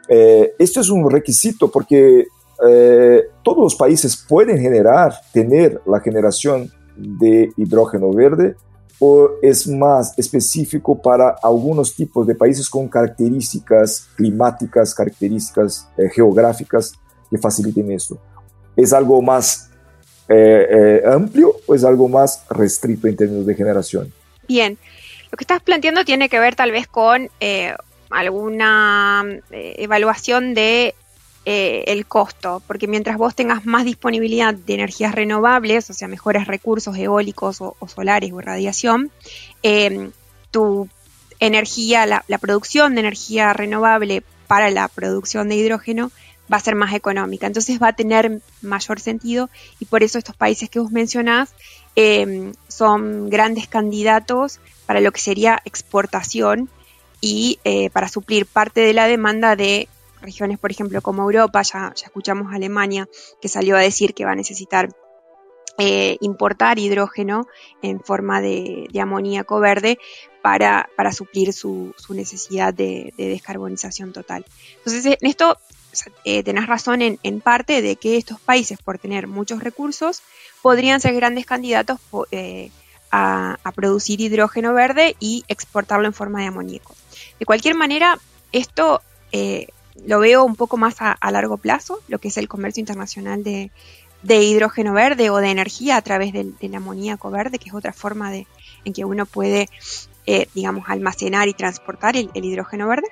Eh, 0.09 0.55
esto 0.59 0.81
es 0.81 0.91
un 0.91 1.11
requisito 1.11 1.71
porque 1.71 2.27
todos 3.45 3.59
los 3.59 3.77
países 3.77 4.17
pueden 4.29 4.59
generar, 4.59 5.15
tener 5.33 5.81
la 5.87 6.01
generación 6.01 6.69
de 6.97 7.53
hidrógeno 7.57 8.13
verde 8.13 8.57
o 8.99 9.31
es 9.43 9.67
más 9.67 10.19
específico 10.19 11.01
para 11.01 11.37
algunos 11.43 11.95
tipos 11.95 12.27
de 12.27 12.35
países 12.35 12.69
con 12.69 12.89
características 12.89 14.09
climáticas, 14.17 14.95
características 14.95 15.89
eh, 15.97 16.09
geográficas 16.13 16.93
que 17.31 17.39
faciliten 17.39 17.93
esto? 17.93 18.19
¿Es 18.77 18.93
algo 18.93 19.23
más 19.23 19.71
eh, 20.29 20.67
eh, 20.71 21.03
amplio 21.07 21.55
o 21.67 21.75
es 21.75 21.85
algo 21.85 22.09
más 22.09 22.45
restricto 22.51 23.07
en 23.07 23.17
términos 23.17 23.47
de 23.47 23.55
generación? 23.55 24.13
Bien, 24.49 24.79
lo 25.31 25.37
que 25.37 25.45
estás 25.45 25.63
planteando 25.63 26.05
tiene 26.05 26.29
que 26.29 26.41
ver 26.41 26.57
tal 26.57 26.73
vez 26.73 26.87
con 26.87 27.29
alguna 28.11 29.25
evaluación 29.51 30.55
de 30.55 30.95
eh, 31.51 31.85
el 31.87 32.05
costo, 32.05 32.63
porque 32.67 32.87
mientras 32.87 33.17
vos 33.17 33.35
tengas 33.35 33.65
más 33.65 33.87
disponibilidad 33.87 34.53
de 34.53 34.75
energías 34.75 35.15
renovables, 35.15 35.89
o 35.89 35.95
sea, 35.95 36.07
mejores 36.07 36.47
recursos 36.47 36.95
eólicos 36.99 37.63
o, 37.63 37.75
solares 37.87 38.35
o 38.35 38.41
radiación, 38.43 39.11
em, 39.63 40.11
tu 40.51 40.91
energía, 41.41 42.05
la, 42.05 42.39
producción 42.39 42.95
de 42.95 43.01
energía 43.01 43.55
renovable 43.55 44.23
para 44.47 44.69
la 44.69 44.89
producción 44.89 45.49
de 45.49 45.57
hidrógeno 45.57 46.11
va 46.53 46.59
a 46.59 46.61
ser 46.61 46.75
más 46.75 46.93
económica. 46.93 47.47
Entonces 47.47 47.81
va 47.83 47.89
a 47.89 47.97
tener 47.97 48.43
mayor 48.61 49.01
sentido 49.01 49.49
y 49.81 49.87
por 49.87 50.03
eso 50.03 50.19
estos 50.19 50.37
países 50.37 50.69
que 50.69 50.81
vos 50.81 50.91
mencionás 50.91 51.55
em, 51.97 52.53
son 52.69 53.31
grandes 53.31 53.69
candidatos 53.69 54.61
para 54.85 55.01
lo 55.01 55.13
que 55.13 55.21
sería 55.23 55.63
exportación 55.65 56.69
y 57.23 57.59
eh, 57.65 57.89
para 57.89 58.09
suplir 58.09 58.45
parte 58.45 58.83
de 58.83 58.93
la 58.93 59.07
demanda 59.07 59.57
de 59.57 59.89
regiones, 60.21 60.59
por 60.59 60.71
ejemplo, 60.71 61.01
como 61.03 61.23
Europa, 61.23 61.63
ya, 61.63 61.93
escuchamos 61.95 62.53
a 62.53 62.57
Alemania 62.57 63.09
que 63.41 63.49
salió 63.49 63.77
a 63.77 63.81
decir 63.81 64.15
que 64.15 64.25
va 64.25 64.33
a 64.33 64.37
necesitar 64.37 64.89
eh, 65.81 66.17
importar 66.23 66.81
hidrógeno 66.81 67.47
en 67.83 68.01
forma 68.01 68.41
de, 68.41 68.89
amoníaco 69.01 69.61
verde 69.61 69.97
para, 70.43 70.89
para 70.97 71.13
suplir 71.13 71.53
su, 71.53 71.95
necesidad 72.09 72.75
de, 72.75 73.15
descarbonización 73.17 74.13
total. 74.13 74.45
Entonces, 74.79 75.07
en 75.07 75.29
esto 75.29 75.57
eh, 76.25 76.43
tenés 76.43 76.67
razón 76.67 77.01
en, 77.01 77.41
parte 77.41 77.81
de 77.81 77.95
que 77.95 78.17
estos 78.17 78.41
países, 78.41 78.79
por 78.83 78.99
tener 78.99 79.29
muchos 79.29 79.63
recursos, 79.63 80.23
podrían 80.63 81.01
ser 81.01 81.15
grandes 81.15 81.47
candidatos 81.47 82.01
eh, 82.33 82.73
a, 83.13 83.57
producir 83.77 84.21
hidrógeno 84.21 84.75
verde 84.75 85.15
y 85.21 85.45
exportarlo 85.47 86.07
en 86.07 86.13
forma 86.13 86.41
de 86.41 86.47
amoníaco. 86.47 86.97
De 87.39 87.47
cualquier 87.47 87.77
manera, 87.77 88.19
esto 88.51 89.01
lo 90.07 90.21
veo 90.21 90.45
un 90.45 90.57
poco 90.57 90.77
más 90.77 90.97
a, 91.01 91.31
largo 91.31 91.57
plazo, 91.57 92.01
lo 92.09 92.19
que 92.19 92.29
es 92.29 92.37
el 92.37 92.49
comercio 92.49 92.81
internacional 92.81 93.43
de, 93.45 93.71
hidrógeno 94.25 94.93
verde 94.93 95.31
o 95.31 95.37
de 95.37 95.51
energía 95.51 95.97
a 95.97 96.03
través 96.03 96.33
del, 96.33 96.55
amoníaco 96.75 97.31
verde, 97.31 97.59
que 97.59 97.69
es 97.69 97.75
otra 97.75 97.93
forma 97.93 98.31
de, 98.31 98.47
en 98.85 98.93
que 98.93 99.05
uno 99.05 99.27
puede, 99.27 99.69
eh, 100.27 100.49
digamos, 100.55 100.85
almacenar 100.89 101.49
y 101.49 101.55
transportar 101.55 102.17
el, 102.17 102.31
hidrógeno 102.35 102.89
verde. 102.89 103.09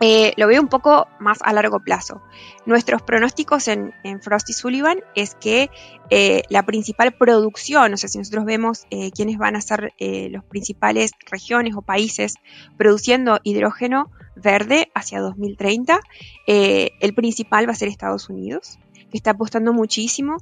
Eh, 0.00 0.32
lo 0.36 0.46
veo 0.46 0.60
un 0.60 0.68
poco 0.68 1.08
más 1.18 1.38
a 1.42 1.52
largo 1.52 1.80
plazo. 1.80 2.22
Nuestros 2.66 3.02
pronósticos 3.02 3.68
en, 3.68 3.92
en 4.04 4.22
Frost 4.22 4.50
y 4.50 4.52
Sullivan 4.52 5.00
es 5.14 5.34
que 5.34 5.70
eh, 6.10 6.42
la 6.48 6.64
principal 6.64 7.12
producción, 7.12 7.92
o 7.94 7.96
sea, 7.96 8.08
si 8.08 8.18
nosotros 8.18 8.44
vemos 8.44 8.86
quiénes 9.14 9.38
van 9.38 9.56
a 9.56 9.60
ser 9.60 9.92
los 9.98 10.44
principales 10.44 11.10
regiones 11.30 11.74
o 11.76 11.82
países 11.82 12.34
produciendo 12.76 13.40
hidrógeno, 13.42 14.10
verde 14.42 14.90
hacia 14.94 15.20
2030. 15.20 16.00
Eh, 16.46 16.90
el 17.00 17.14
principal 17.14 17.68
va 17.68 17.72
a 17.72 17.76
ser 17.76 17.88
Estados 17.88 18.28
Unidos, 18.28 18.78
que 19.10 19.16
está 19.16 19.32
apostando 19.32 19.72
muchísimo 19.72 20.36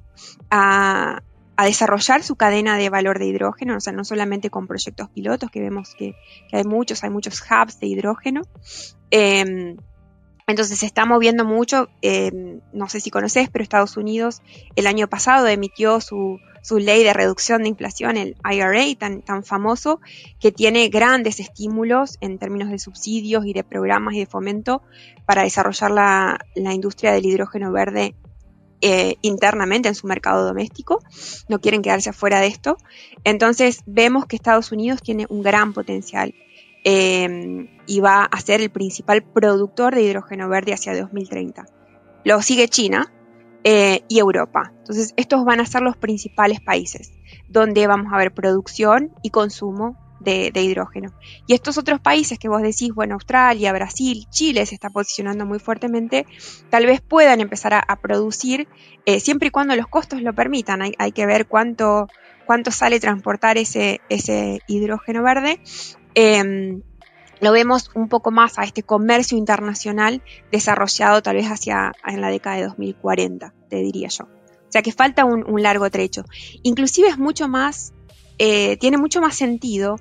a, 0.51 1.23
desarrollar 1.65 2.23
su 2.23 2.37
cadena 2.37 2.77
de 2.77 2.91
valor 2.91 3.19
de 3.19 3.27
hidrógeno, 3.27 3.77
o 3.77 3.81
sea, 3.81 3.93
no 3.93 4.05
solamente 4.05 4.51
con 4.51 4.67
proyectos 4.67 5.09
pilotos, 5.11 5.51
que 5.51 5.61
vemos 5.61 5.95
que, 5.95 6.15
hay 6.53 6.65
muchos, 6.65 7.03
hay 7.03 7.11
muchos 7.11 7.43
hubs 7.43 7.81
de 7.81 7.87
hidrógeno. 7.87 8.43
Em, 9.11 9.77
entonces 10.47 10.79
se 10.79 10.87
está 10.87 11.07
moviendo 11.07 11.45
mucho, 11.45 11.89
em, 12.03 12.61
no 12.73 12.89
sé 12.89 13.01
si 13.01 13.11
conoces, 13.11 13.49
pero 13.49 13.63
Estados 13.63 13.97
Unidos 13.97 14.43
el 14.77 14.87
año 14.87 15.09
pasado 15.09 15.47
emitió 15.49 16.01
su, 16.01 16.39
su 16.67 16.79
ley 16.79 17.05
de 17.05 17.13
reducción 17.13 17.63
de 17.63 17.69
inflación, 17.69 18.17
el 18.17 18.37
IRA, 18.45 18.99
tan, 18.99 19.23
tan 19.23 19.45
famoso, 19.45 20.01
que 20.41 20.51
tiene 20.51 20.89
grandes 20.89 21.39
estímulos 21.39 22.19
en 22.21 22.39
términos 22.39 22.71
de 22.71 22.81
subsidios 22.81 23.47
y 23.47 23.53
de 23.53 23.63
programas 23.63 24.15
y 24.15 24.19
de 24.19 24.27
fomento 24.27 24.83
para 25.27 25.45
desarrollar 25.45 25.93
la, 25.93 26.73
industria 26.75 27.13
del 27.13 27.25
hidrógeno 27.25 27.71
verde 27.71 28.17
eh, 28.89 29.17
internamente 29.23 29.89
en 29.89 29.97
su 29.97 30.07
mercado 30.07 30.47
doméstico, 30.47 31.03
no 31.49 31.61
quieren 31.61 31.83
quedarse 31.83 32.11
afuera 32.11 32.41
de 32.41 32.47
esto. 32.47 32.77
Entonces 33.25 33.81
vemos 33.87 34.27
que 34.27 34.37
Estados 34.37 34.71
Unidos 34.71 35.03
tiene 35.03 35.27
un 35.29 35.43
gran 35.43 35.73
potencial 35.73 36.35
eh, 36.85 37.69
y 37.87 38.01
va 38.01 38.23
a 38.23 38.41
ser 38.41 38.61
el 38.61 38.71
principal 38.71 39.25
productor 39.25 39.97
de 39.97 40.03
hidrógeno 40.03 40.49
verde 40.49 40.73
hacia 40.73 40.97
2030. 40.97 41.67
Lo 42.25 42.41
sigue 42.43 42.69
China, 42.69 43.13
eh, 43.69 44.05
y 44.07 44.21
Europa. 44.21 44.73
Entonces, 44.79 45.13
estos 45.17 45.45
van 45.45 45.59
a 45.59 45.67
ser 45.67 45.83
los 45.83 45.97
principales 45.97 46.61
países 46.61 47.13
donde 47.49 47.89
vamos 47.89 48.13
a 48.13 48.17
ver 48.17 48.33
producción 48.33 49.11
y 49.25 49.31
consumo 49.31 49.97
de, 50.21 50.51
hidrógeno. 50.55 51.13
Y 51.47 51.55
estos 51.55 51.79
otros 51.79 52.01
países 52.01 52.39
que 52.39 52.49
vos 52.49 52.63
decís, 52.63 52.93
bueno, 52.95 53.15
Australia, 53.15 53.73
Brasil, 53.73 54.27
Chile 54.31 54.67
se 54.67 54.75
está 54.75 54.91
posicionando 54.91 55.47
muy 55.47 55.59
fuertemente, 55.59 56.27
tal 56.71 56.87
vez 56.87 57.01
puedan 57.01 57.41
empezar 57.41 57.75
a, 57.75 57.97
producir 57.97 58.69
eh, 59.05 59.21
siempre 59.21 59.49
y 59.49 59.51
cuando 59.51 59.75
los 59.77 59.87
costos 59.89 60.23
lo 60.23 60.35
permitan. 60.35 60.83
Hay, 60.83 61.13
que 61.13 61.27
ver 61.27 61.47
cuánto, 61.47 62.09
cuánto 62.45 62.71
sale 62.71 63.01
transportar 63.01 63.59
ese, 63.59 64.01
ese 64.09 64.61
hidrógeno 64.67 65.23
verde. 65.23 65.61
Em, 66.15 66.83
lo 67.41 67.53
vemos 67.53 67.91
un 67.95 68.09
poco 68.09 68.31
más 68.31 68.59
a 68.59 68.65
este 68.65 68.83
comercio 68.83 69.37
internacional 69.37 70.23
desarrollado 70.51 71.23
tal 71.23 71.37
vez 71.37 71.47
hacia 71.47 71.93
en 72.07 72.21
la 72.21 72.31
década 72.31 72.57
de 72.57 72.65
2040, 72.65 73.53
te 73.69 73.77
diría 73.77 74.09
yo. 74.09 74.25
O 74.25 74.73
sea 74.73 74.83
que 74.83 74.93
falta 74.93 75.25
un, 75.25 75.63
largo 75.63 75.89
trecho. 75.91 76.25
Inclusive 76.63 77.09
es 77.09 77.19
mucho 77.19 77.49
más, 77.49 77.93
eh, 78.39 78.77
tiene 78.79 78.99
mucho 78.99 79.21
más 79.21 79.37
sentido 79.37 80.01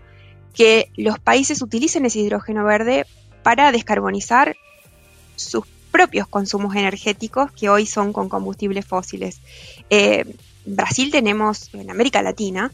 que 0.53 0.89
los 0.95 1.19
países 1.19 1.61
utilicen 1.61 2.05
ese 2.05 2.19
hidrógeno 2.19 2.63
verde 2.63 3.05
para 3.43 3.71
descarbonizar 3.71 4.55
sus 5.35 5.65
propios 5.91 6.27
consumos 6.27 6.75
energéticos 6.75 7.51
que 7.51 7.69
hoy 7.69 7.85
son 7.85 8.11
con 8.13 8.29
combustibles 8.29 8.85
fósiles. 8.85 9.39
Eh, 9.89 10.25
Brasil 10.65 11.11
tenemos, 11.11 11.73
en 11.73 11.89
América 11.89 12.21
Latina, 12.21 12.71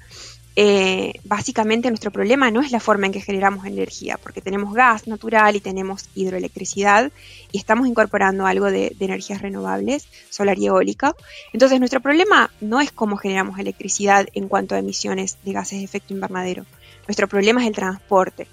eh, 0.56 1.14
básicamente 1.24 1.90
nuestro 1.90 2.12
problema 2.12 2.52
no 2.52 2.62
es 2.62 2.72
la 2.72 2.82
forma 2.82 3.06
en 3.06 3.14
que 3.14 3.22
generamos 3.22 3.66
energía, 3.66 4.18
porque 4.22 4.42
tenemos 4.42 4.74
gas 4.74 5.08
natural 5.08 5.56
y 5.56 5.62
tenemos 5.62 6.10
hidroelectricidad 6.14 7.12
y 7.52 7.58
estamos 7.58 7.88
incorporando 7.88 8.46
algo 8.46 8.70
de, 8.70 8.96
energías 9.00 9.42
renovables, 9.42 10.08
solar 10.30 10.60
y 10.60 10.68
eólica. 10.68 11.16
Entonces 11.54 11.80
nuestro 11.80 12.02
problema 12.02 12.52
no 12.60 12.82
es 12.82 12.92
cómo 12.92 13.16
generamos 13.16 13.60
electricidad 13.60 14.28
en 14.34 14.50
cuanto 14.50 14.76
a 14.76 14.80
emisiones 14.80 15.38
de 15.44 15.54
gases 15.54 15.80
de 15.80 15.86
efecto 15.86 16.14
invernadero. 16.14 16.66
Nuestro 17.08 17.28
problema 17.28 17.62
es 17.62 17.68
el 17.68 17.76
transporte 17.76 18.48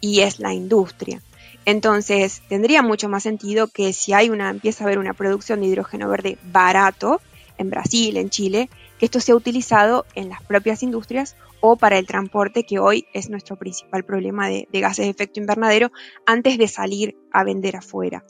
y 0.00 0.20
es 0.20 0.38
la 0.38 0.54
industria. 0.54 1.20
Entonces 1.64 2.42
tendría 2.48 2.82
mucho 2.82 3.08
más 3.08 3.24
sentido 3.24 3.66
que 3.66 3.92
si 3.92 4.12
hay 4.12 4.30
una, 4.30 4.50
empieza 4.50 4.84
a 4.84 4.86
haber 4.86 4.98
una 4.98 5.14
producción 5.14 5.60
de 5.60 5.66
hidrógeno 5.66 6.08
verde 6.08 6.38
barato 6.52 7.20
en 7.58 7.70
Brasil, 7.70 8.16
en 8.16 8.30
Chile, 8.30 8.68
que 8.98 9.06
esto 9.06 9.20
sea 9.20 9.34
utilizado 9.34 10.04
en 10.14 10.28
las 10.28 10.42
propias 10.42 10.82
industrias 10.82 11.36
o 11.60 11.76
para 11.76 11.98
el 11.98 12.06
transporte, 12.06 12.64
que 12.64 12.78
hoy 12.78 13.06
es 13.12 13.30
nuestro 13.30 13.56
principal 13.56 14.04
problema 14.04 14.48
de, 14.48 14.66
gases 14.72 15.04
de 15.04 15.10
efecto 15.10 15.40
invernadero, 15.40 15.92
antes 16.26 16.58
de 16.58 16.68
salir 16.68 17.16
a 17.32 17.44
vender 17.44 17.76
afuera. 17.76 18.24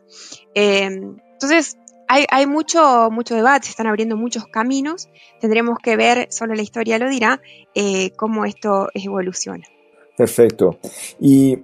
Em, 0.54 1.16
entonces, 1.32 1.76
hay, 2.08 2.46
mucho, 2.46 3.11
mucho 3.11 3.35
debate, 3.35 3.64
se 3.64 3.70
están 3.70 3.87
abriendo 3.87 4.16
muchos 4.16 4.46
caminos, 4.46 5.08
tendremos 5.40 5.78
que 5.82 5.96
ver, 5.96 6.28
solo 6.30 6.54
la 6.54 6.61
historia 6.61 6.98
lo 6.98 7.08
dirá, 7.08 7.40
eh, 7.74 8.11
cómo 8.16 8.44
esto 8.44 8.88
evoluciona. 8.92 9.64
Perfecto. 10.16 10.78
Y 11.20 11.58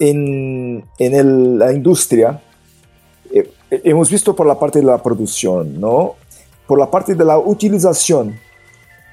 en, 0.00 0.84
la 1.58 1.72
industria, 1.72 2.40
eh, 3.30 3.50
hemos 3.70 4.10
visto 4.10 4.34
por 4.34 4.46
la 4.46 4.58
parte 4.58 4.78
de 4.78 4.86
la 4.86 5.02
producción, 5.02 5.78
¿no? 5.78 6.16
Por 6.66 6.78
la 6.78 6.90
parte 6.90 7.14
de 7.14 7.24
la 7.24 7.38
utilización 7.38 8.38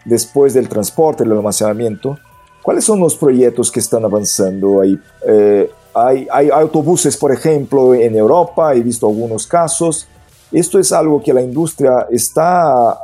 después 0.06 0.54
del 0.54 0.70
transporte, 0.70 1.24
el 1.24 1.32
almacenamiento, 1.32 2.18
¿cuáles 2.62 2.84
son 2.84 3.00
los 3.00 3.16
proyectos 3.16 3.72
que 3.72 3.80
están 3.80 4.06
avanzando 4.06 4.82
ahí? 4.82 5.00
Eh, 5.28 5.70
hay, 5.94 6.28
hay, 6.32 6.50
autobuses, 6.50 7.18
por 7.18 7.32
ejemplo, 7.32 7.94
en 7.94 8.16
Europa, 8.16 8.74
he 8.74 8.82
visto 8.82 9.08
algunos 9.08 9.48
casos. 9.48 10.08
¿Esto 10.52 10.80
es 10.80 10.92
algo 10.92 11.22
que 11.22 11.32
la 11.32 11.44
industria 11.44 12.08
está 12.10 12.98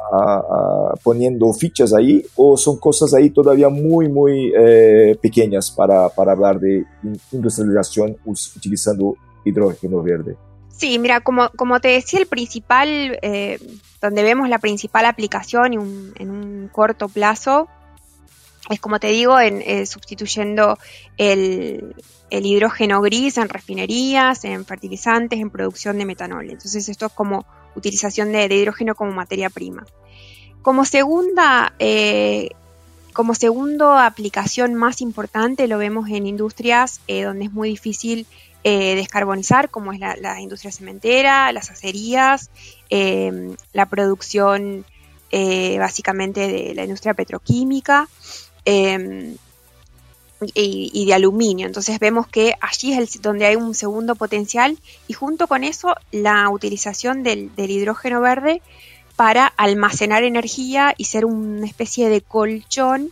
poniendo 1.03 1.51
fichas 1.53 1.93
ahí 1.93 2.25
o 2.35 2.57
son 2.57 2.77
cosas 2.77 3.13
ahí 3.13 3.29
todavía 3.29 3.69
muy, 3.69 4.09
muy 4.09 4.51
eh, 4.57 5.15
pequeñas 5.21 5.69
para, 5.69 6.09
para 6.09 6.31
hablar 6.31 6.59
de 6.59 6.83
industrialización 7.31 8.17
utilizando 8.25 9.15
hidrógeno 9.43 10.01
verde? 10.01 10.35
Sí, 10.77 10.99
mira, 10.99 11.21
como, 11.21 11.49
como 11.51 11.79
te 11.79 11.89
decía, 11.89 12.19
el 12.19 12.27
principal, 12.27 13.17
eh, 13.21 13.59
donde 14.01 14.23
vemos 14.23 14.49
la 14.49 14.59
principal 14.59 15.05
aplicación 15.05 15.73
en 15.73 16.29
un 16.29 16.69
corto 16.71 17.07
plazo, 17.07 17.69
es 18.69 18.79
como 18.79 18.99
te 18.99 19.07
digo, 19.07 19.39
en, 19.39 19.61
eh, 19.61 19.85
sustituyendo 19.85 20.77
el, 21.17 21.95
hidrógeno 22.29 23.01
gris 23.01 23.37
en 23.37 23.47
refinerías, 23.47 24.43
en 24.43 24.65
fertilizantes, 24.65 25.39
en 25.39 25.49
producción 25.49 25.97
de 25.97 26.05
metanol. 26.05 26.49
Entonces 26.49 26.89
esto 26.89 27.05
es 27.05 27.13
como 27.13 27.45
utilización 27.75 28.33
de, 28.33 28.45
hidrógeno 28.53 28.95
como 28.95 29.11
materia 29.11 29.49
prima. 29.49 29.85
Como 30.61 30.83
segunda, 30.83 31.73
eh, 31.79 32.49
como 33.13 33.35
segundo 33.35 33.93
aplicación 33.93 34.75
más 34.75 34.99
importante 34.99 35.67
lo 35.67 35.77
vemos 35.77 36.09
en 36.09 36.27
industrias 36.27 36.99
donde 37.07 37.45
es 37.45 37.53
muy 37.53 37.69
difícil 37.69 38.27
eh, 38.67 38.95
descarbonizar, 38.95 39.69
como 39.69 39.93
es 39.93 39.99
la, 39.99 40.41
industria 40.41 40.71
cementera, 40.71 41.51
las 41.51 41.69
acerías, 41.69 42.49
em, 42.89 43.55
la 43.73 43.85
producción 43.85 44.83
eh, 45.29 45.77
básicamente 45.77 46.47
de 46.47 46.73
la 46.73 46.83
industria 46.83 47.13
petroquímica 47.13 48.09
em, 48.65 49.37
y, 50.55 51.05
de 51.05 51.13
aluminio. 51.13 51.67
Entonces 51.67 51.99
vemos 51.99 52.25
que 52.27 52.55
allí 52.59 52.93
es 52.93 53.21
donde 53.21 53.45
hay 53.45 53.55
un 53.55 53.75
segundo 53.75 54.15
potencial 54.15 54.79
y 55.07 55.13
junto 55.13 55.45
con 55.45 55.63
eso 55.63 55.93
la 56.09 56.49
utilización 56.49 57.21
del, 57.21 57.51
hidrógeno 57.55 58.19
verde 58.19 58.63
para 59.15 59.45
almacenar 59.45 60.23
energía 60.23 60.95
y 60.97 61.05
ser 61.05 61.25
una 61.25 61.67
especie 61.67 62.09
de 62.09 62.21
colchón 62.21 63.11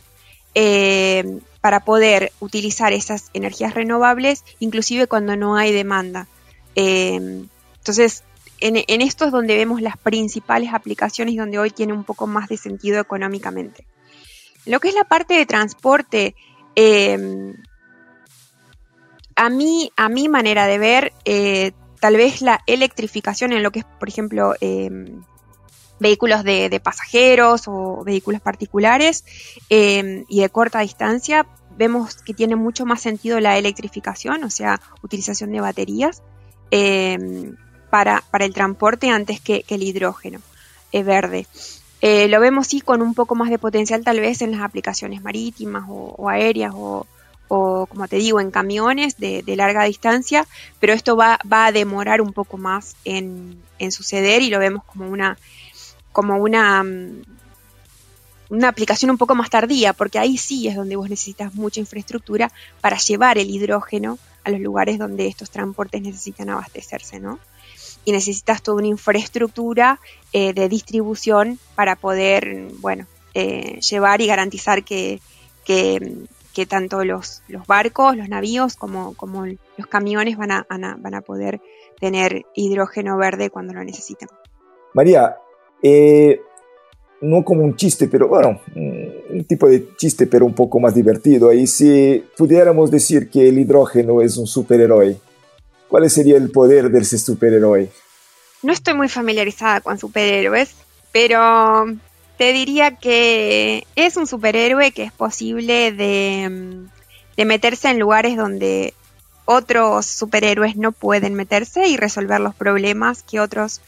em, 0.54 1.42
para 1.64 1.80
poder 1.80 2.30
utilizar 2.40 2.92
esas 2.92 3.30
energías 3.32 3.72
renovables, 3.72 4.44
inclusive 4.58 5.06
cuando 5.06 5.34
no 5.34 5.56
hay 5.56 5.72
demanda. 5.72 6.28
Eh, 6.74 7.46
entonces, 7.78 8.22
en, 8.60 9.00
esto 9.00 9.24
es 9.24 9.32
donde 9.32 9.56
vemos 9.56 9.80
las 9.80 9.96
principales 9.96 10.74
aplicaciones 10.74 11.36
donde 11.36 11.58
hoy 11.58 11.70
tiene 11.70 11.94
un 11.94 12.04
poco 12.04 12.26
más 12.26 12.50
de 12.50 12.58
sentido 12.58 13.00
económicamente. 13.00 13.86
Lo 14.66 14.78
que 14.78 14.88
es 14.88 14.94
la 14.94 15.04
parte 15.04 15.32
de 15.32 15.46
transporte, 15.46 16.34
eh, 16.76 17.54
a, 19.34 19.48
mí, 19.48 19.90
a 19.96 20.10
mi 20.10 20.28
manera 20.28 20.66
de 20.66 20.76
ver, 20.76 21.12
eh, 21.24 21.72
tal 21.98 22.18
vez 22.18 22.42
la 22.42 22.60
electrificación 22.66 23.54
en 23.54 23.62
lo 23.62 23.70
que 23.70 23.78
es, 23.78 23.86
por 23.86 24.10
ejemplo, 24.10 24.52
vehículos 25.98 26.44
de, 26.44 26.80
pasajeros 26.82 27.64
o 27.66 28.02
vehículos 28.04 28.40
particulares 28.40 29.24
em, 29.68 30.24
y 30.28 30.40
de 30.40 30.48
corta 30.48 30.80
distancia, 30.80 31.46
vemos 31.76 32.16
que 32.16 32.34
tiene 32.34 32.56
mucho 32.56 32.84
más 32.86 33.00
sentido 33.00 33.40
la 33.40 33.58
electrificación, 33.58 34.44
o 34.44 34.50
sea, 34.50 34.80
utilización 35.02 35.52
de 35.52 35.60
baterías 35.60 36.22
em, 36.70 37.56
para, 37.90 38.22
para, 38.30 38.44
el 38.44 38.52
transporte 38.52 39.10
antes 39.10 39.40
que, 39.40 39.64
el 39.68 39.82
hidrógeno 39.82 40.40
verde. 40.92 41.46
Eh, 42.00 42.28
lo 42.28 42.38
vemos 42.38 42.66
sí 42.66 42.80
con 42.80 43.02
un 43.02 43.14
poco 43.14 43.34
más 43.34 43.50
de 43.50 43.58
potencial 43.58 44.04
tal 44.04 44.20
vez 44.20 44.42
en 44.42 44.52
las 44.52 44.60
aplicaciones 44.60 45.22
marítimas 45.22 45.84
o, 45.88 46.28
aéreas 46.28 46.74
o, 46.76 47.06
como 47.48 48.08
te 48.08 48.16
digo, 48.16 48.40
en 48.40 48.50
camiones 48.50 49.16
de, 49.16 49.42
larga 49.56 49.84
distancia, 49.84 50.46
pero 50.80 50.92
esto 50.92 51.16
va, 51.16 51.38
va, 51.50 51.66
a 51.66 51.72
demorar 51.72 52.20
un 52.20 52.32
poco 52.32 52.58
más 52.58 52.94
en, 53.04 53.58
en 53.78 53.90
suceder 53.90 54.42
y 54.42 54.50
lo 54.50 54.58
vemos 54.58 54.84
como 54.84 55.08
una 55.08 55.38
como 56.14 56.36
una, 56.36 56.84
mm, 56.84 57.22
una 58.50 58.68
aplicación 58.68 59.10
un 59.10 59.18
poco 59.18 59.34
más 59.34 59.50
tardía, 59.50 59.92
porque 59.92 60.20
ahí 60.20 60.38
sí 60.38 60.68
es 60.68 60.76
donde 60.76 60.94
vos 60.94 61.10
necesitas 61.10 61.54
mucha 61.54 61.80
infraestructura 61.80 62.52
para 62.80 62.96
llevar 62.98 63.36
el 63.36 63.50
hidrógeno 63.50 64.18
a 64.44 64.50
los 64.50 64.60
lugares 64.60 64.96
donde 64.96 65.26
estos 65.26 65.50
transportes 65.50 66.00
necesitan 66.02 66.50
abastecerse, 66.50 67.18
¿no? 67.18 67.40
Y 68.04 68.12
necesitas 68.12 68.62
toda 68.62 68.78
una 68.78 68.86
infraestructura 68.86 69.98
eh, 70.32 70.52
de 70.52 70.68
distribución 70.68 71.58
para 71.74 71.96
poder, 71.96 72.68
bueno, 72.78 73.06
eh, 73.34 73.80
llevar 73.80 74.20
y 74.20 74.28
garantizar 74.28 74.84
que, 74.84 75.20
que, 75.64 76.66
tanto 76.68 77.04
los, 77.04 77.42
los, 77.48 77.66
barcos, 77.66 78.16
los 78.16 78.28
navíos, 78.28 78.76
como, 78.76 79.14
como 79.14 79.46
los 79.46 79.86
camiones 79.88 80.36
van 80.36 80.52
a, 80.52 80.66
van 80.68 81.14
a 81.14 81.20
poder 81.22 81.60
tener 81.98 82.46
hidrógeno 82.54 83.16
verde 83.16 83.50
cuando 83.50 83.72
lo 83.72 83.82
necesitan. 83.82 84.28
María, 84.92 85.36
eh, 85.86 86.40
no 87.20 87.44
como 87.44 87.62
un 87.62 87.76
chiste, 87.76 88.08
pero 88.08 88.26
bueno, 88.26 88.58
un 88.74 89.44
tipo 89.44 89.68
de 89.68 89.94
chiste, 89.96 90.26
pero 90.26 90.46
un 90.46 90.54
poco 90.54 90.80
más 90.80 90.94
divertido. 90.94 91.50
Ahí 91.50 91.66
si 91.66 92.24
pudiéramos 92.38 92.90
decir 92.90 93.28
que 93.28 93.48
el 93.50 93.58
hidrógeno 93.58 94.22
es 94.22 94.38
un 94.38 94.46
superhéroe, 94.46 95.18
¿cuál 95.88 96.08
sería 96.08 96.38
el 96.38 96.50
poder 96.50 96.90
de 96.90 97.00
ese 97.00 97.18
superhéroe? 97.18 97.90
No 98.62 98.72
estoy 98.72 98.94
muy 98.94 99.10
familiarizada 99.10 99.82
con 99.82 99.98
superhéroes, 99.98 100.74
pero 101.12 101.84
te 102.38 102.54
diría 102.54 102.96
que 102.96 103.86
es 103.94 104.16
un 104.16 104.26
superhéroe 104.26 104.90
que 104.92 105.02
es 105.02 105.12
posible 105.12 105.92
de, 105.92 106.86
de 107.36 107.44
meterse 107.44 107.90
en 107.90 107.98
lugares 107.98 108.38
donde 108.38 108.94
otros 109.44 110.06
superhéroes 110.06 110.76
no 110.76 110.92
pueden 110.92 111.34
meterse 111.34 111.88
y 111.88 111.98
resolver 111.98 112.40
los 112.40 112.54
problemas 112.54 113.22
que 113.22 113.40
otros 113.40 113.82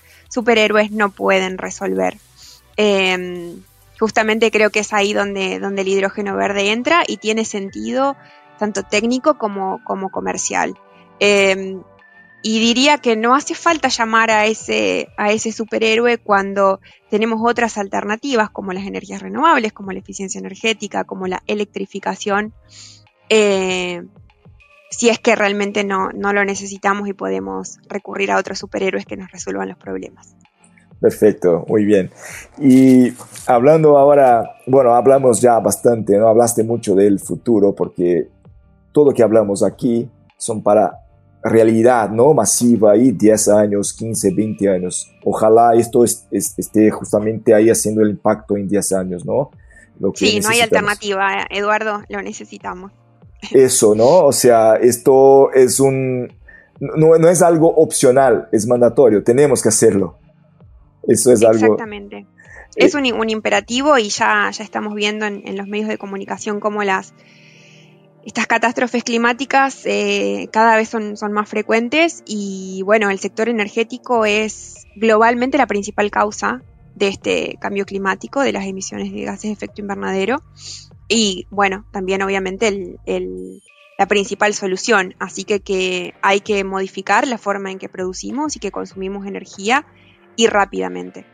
no 0.90 1.10
pueden 1.10 1.58
resolver. 1.58 2.18
Em, 2.76 3.62
justamente 3.98 4.50
creo 4.50 4.70
que 4.70 4.80
es 4.80 4.92
ahí 4.92 5.12
donde, 5.12 5.58
donde 5.58 5.82
el 5.82 5.88
hidrógeno 5.88 6.36
verde 6.36 6.72
entra 6.72 7.04
y 7.06 7.16
tiene 7.16 7.44
sentido 7.44 8.16
tanto 8.58 8.82
técnico 8.82 9.38
como, 9.38 9.82
como 9.84 10.10
comercial. 10.10 10.76
Em, 11.18 11.82
y 12.42 12.60
diría 12.60 12.98
que 12.98 13.16
no 13.16 13.34
hace 13.34 13.54
falta 13.54 13.88
llamar 13.88 14.30
a 14.30 14.46
ese, 14.46 15.08
a 15.16 15.32
ese 15.32 15.50
superhéroe 15.50 16.18
cuando 16.18 16.80
tenemos 17.10 17.40
otras 17.42 17.76
alternativas 17.78 18.50
como 18.50 18.72
las 18.72 18.84
energías 18.84 19.22
renovables, 19.22 19.72
como 19.72 19.92
la 19.92 19.98
eficiencia 19.98 20.38
energética, 20.38 21.04
como 21.04 21.26
la 21.26 21.42
electrificación, 21.46 22.54
eh, 23.28 24.04
si 24.90 25.08
es 25.08 25.18
que 25.18 25.34
realmente 25.34 25.84
no, 25.84 26.10
no 26.10 26.32
lo 26.32 26.44
necesitamos 26.44 27.08
y 27.08 27.12
podemos 27.12 27.78
recurrir 27.88 28.30
a 28.30 28.38
otros 28.38 28.58
superhéroes 28.58 29.06
que 29.06 29.16
nos 29.16 29.30
resuelvan 29.30 29.68
los 29.68 29.78
problemas. 29.78 30.34
Perfecto, 31.00 31.64
muy 31.68 31.84
bien. 31.84 32.10
Y 32.58 33.12
hablando 33.46 33.98
ahora, 33.98 34.56
bueno, 34.66 34.94
hablamos 34.94 35.40
ya 35.40 35.58
bastante, 35.58 36.16
¿no? 36.16 36.28
Hablaste 36.28 36.64
mucho 36.64 36.94
del 36.94 37.20
futuro 37.20 37.74
porque 37.74 38.28
todo 38.92 39.06
lo 39.06 39.14
que 39.14 39.22
hablamos 39.22 39.62
aquí 39.62 40.08
son 40.38 40.62
para 40.62 41.00
realidad, 41.42 42.10
¿no? 42.10 42.32
Masiva 42.32 42.96
y 42.96 43.12
10 43.12 43.48
años, 43.48 43.92
15, 43.92 44.32
20 44.34 44.68
años. 44.70 45.10
Ojalá 45.24 45.74
esto 45.74 46.02
esté 46.02 46.90
justamente 46.90 47.54
ahí 47.54 47.68
haciendo 47.68 48.02
el 48.02 48.10
impacto 48.10 48.56
en 48.56 48.66
10 48.68 48.92
años, 48.92 49.24
¿no? 49.24 49.50
sí, 50.14 50.40
no 50.40 50.50
hay 50.50 50.60
alternativa, 50.60 51.46
Eduardo, 51.50 52.02
lo 52.08 52.20
necesitamos. 52.20 52.92
Eso, 53.52 53.94
¿no? 53.94 54.24
O 54.24 54.32
sea, 54.32 54.76
esto 54.76 55.52
es 55.52 55.80
un... 55.80 56.32
No, 56.78 57.14
es 57.14 57.40
algo 57.40 57.74
opcional, 57.74 58.48
es 58.52 58.66
mandatorio, 58.66 59.22
tenemos 59.22 59.62
que 59.62 59.70
hacerlo. 59.70 60.18
Eso 61.06 61.32
es 61.32 61.42
algo... 61.42 61.64
Exactamente. 61.64 62.26
Es 62.74 62.94
un, 62.94 63.06
imperativo 63.06 63.96
y 63.96 64.10
ya, 64.10 64.50
ya 64.50 64.62
estamos 64.62 64.94
viendo 64.94 65.24
en, 65.24 65.56
los 65.56 65.66
medios 65.66 65.88
de 65.88 65.96
comunicación 65.96 66.60
cómo 66.60 66.84
las, 66.84 67.14
estas 68.26 68.46
catástrofes 68.46 69.02
climáticas 69.02 69.86
eh, 69.86 70.48
cada 70.52 70.76
vez 70.76 70.90
son, 70.90 71.16
son, 71.16 71.32
más 71.32 71.48
frecuentes 71.48 72.22
y 72.26 72.82
bueno, 72.84 73.08
el 73.08 73.18
sector 73.18 73.48
energético 73.48 74.26
es 74.26 74.86
globalmente 74.94 75.56
la 75.56 75.66
principal 75.66 76.10
causa 76.10 76.62
de 76.94 77.08
este 77.08 77.56
cambio 77.60 77.86
climático, 77.86 78.40
de 78.40 78.52
las 78.52 78.66
emisiones 78.66 79.10
de 79.10 79.22
gases 79.22 79.42
de 79.42 79.52
efecto 79.52 79.80
invernadero 79.80 80.42
y 81.08 81.46
bueno, 81.50 81.84
también 81.92 82.22
obviamente 82.22 82.98
la 83.98 84.06
principal 84.06 84.54
solución. 84.54 85.14
Así 85.18 85.44
que, 85.44 85.60
que 85.60 86.14
hay 86.22 86.40
que 86.40 86.64
modificar 86.64 87.26
la 87.26 87.38
forma 87.38 87.70
en 87.70 87.78
que 87.78 87.88
producimos 87.88 88.56
y 88.56 88.58
que 88.58 88.70
consumimos 88.70 89.26
energía 89.26 89.86
y 90.36 90.46
rápidamente. 90.46 91.24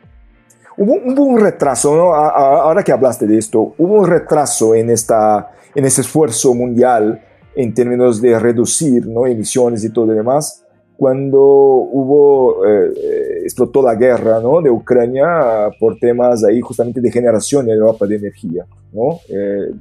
Hubo, 0.77 0.95
un 0.95 1.39
retraso, 1.39 1.95
¿no? 1.95 2.15
ahora 2.15 2.83
que 2.83 2.93
hablaste 2.93 3.27
de 3.27 3.37
esto, 3.37 3.75
hubo 3.77 4.01
un 4.01 4.07
retraso 4.07 4.75
en, 4.75 4.89
esta, 4.89 5.53
en 5.75 5.85
este 5.85 6.01
esfuerzo 6.01 6.55
mundial 6.55 7.23
en 7.55 7.75
términos 7.75 8.23
de 8.23 8.39
reducir 8.39 9.07
¿no? 9.07 9.27
emisiones 9.27 9.85
y 9.85 9.91
todo 9.91 10.07
lo 10.07 10.15
demás 10.15 10.62
cuando 11.03 11.41
hubo, 11.41 12.65
eh, 12.65 12.93
eh, 12.97 13.41
explotó 13.43 13.83
la 13.83 13.97
guerra 13.97 14.39
¿no? 14.39 14.63
de 14.63 14.71
Ucrania 14.71 15.69
por 15.81 15.99
temas 15.99 16.45
ahí 16.45 16.61
justamente 16.61 17.01
de 17.01 17.11
generación 17.11 17.69
en 17.69 17.77
Europa 17.77 18.07
de 18.07 18.15
energía. 18.15 18.65
¿no? 18.93 19.19
Eh, 19.29 19.73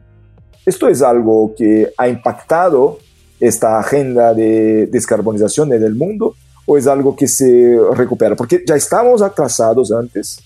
esto 0.66 0.88
es 0.88 1.04
algo 1.04 1.54
que 1.56 1.94
ha 1.96 2.08
impactado 2.08 2.98
esta 3.40 3.78
agenda 3.78 4.34
de 4.34 4.88
descarbonización 4.88 5.72
en 5.74 5.84
el 5.84 5.94
mundo 5.94 6.34
o 6.66 6.76
es 6.76 6.88
algo 6.88 7.16
que 7.16 7.28
se 7.28 7.78
recupera? 7.94 8.36
Porque 8.36 8.64
ya 8.66 8.76
estamos 8.76 9.22
atrasados 9.22 9.92
antes. 9.92 10.40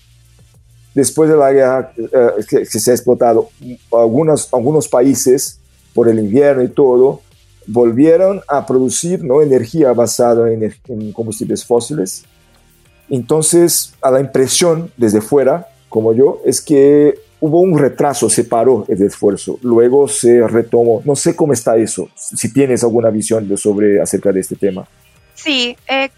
Después 0.94 1.30
de 1.30 1.36
la 1.38 1.52
guerra 1.52 1.92
que, 2.46 2.66
se 2.66 2.90
ha 2.90 2.94
explotado 2.94 3.48
algunos, 3.90 4.52
algunos 4.52 4.88
países 4.88 5.58
por 5.94 6.06
el 6.06 6.18
invierno 6.18 6.62
y 6.62 6.68
todo, 6.68 7.22
volvieron 7.66 8.40
a 8.48 8.66
producir 8.66 9.22
¿no? 9.24 9.42
energía 9.42 9.92
basada 9.92 10.50
en, 10.50 11.12
combustibles 11.12 11.64
fósiles. 11.64 12.24
Entonces, 13.08 13.94
a 14.00 14.10
la 14.10 14.20
impresión 14.20 14.90
desde 14.96 15.20
fuera, 15.20 15.68
como 15.88 16.12
yo, 16.12 16.40
es 16.44 16.60
que 16.60 17.14
hubo 17.40 17.60
un 17.60 17.78
retraso, 17.78 18.28
se 18.28 18.44
paró 18.44 18.84
el 18.88 19.02
esfuerzo, 19.02 19.58
luego 19.62 20.08
se 20.08 20.46
retomó. 20.46 21.02
No 21.04 21.14
sé 21.14 21.36
cómo 21.36 21.52
está 21.52 21.76
eso, 21.76 22.08
si 22.14 22.52
tienes 22.52 22.82
alguna 22.82 23.10
visión 23.10 23.56
sobre 23.56 24.00
acerca 24.00 24.32
de 24.32 24.40
este 24.40 24.56
tema. 24.56 24.86
Sí, 25.34 25.76
eh, 25.86 26.10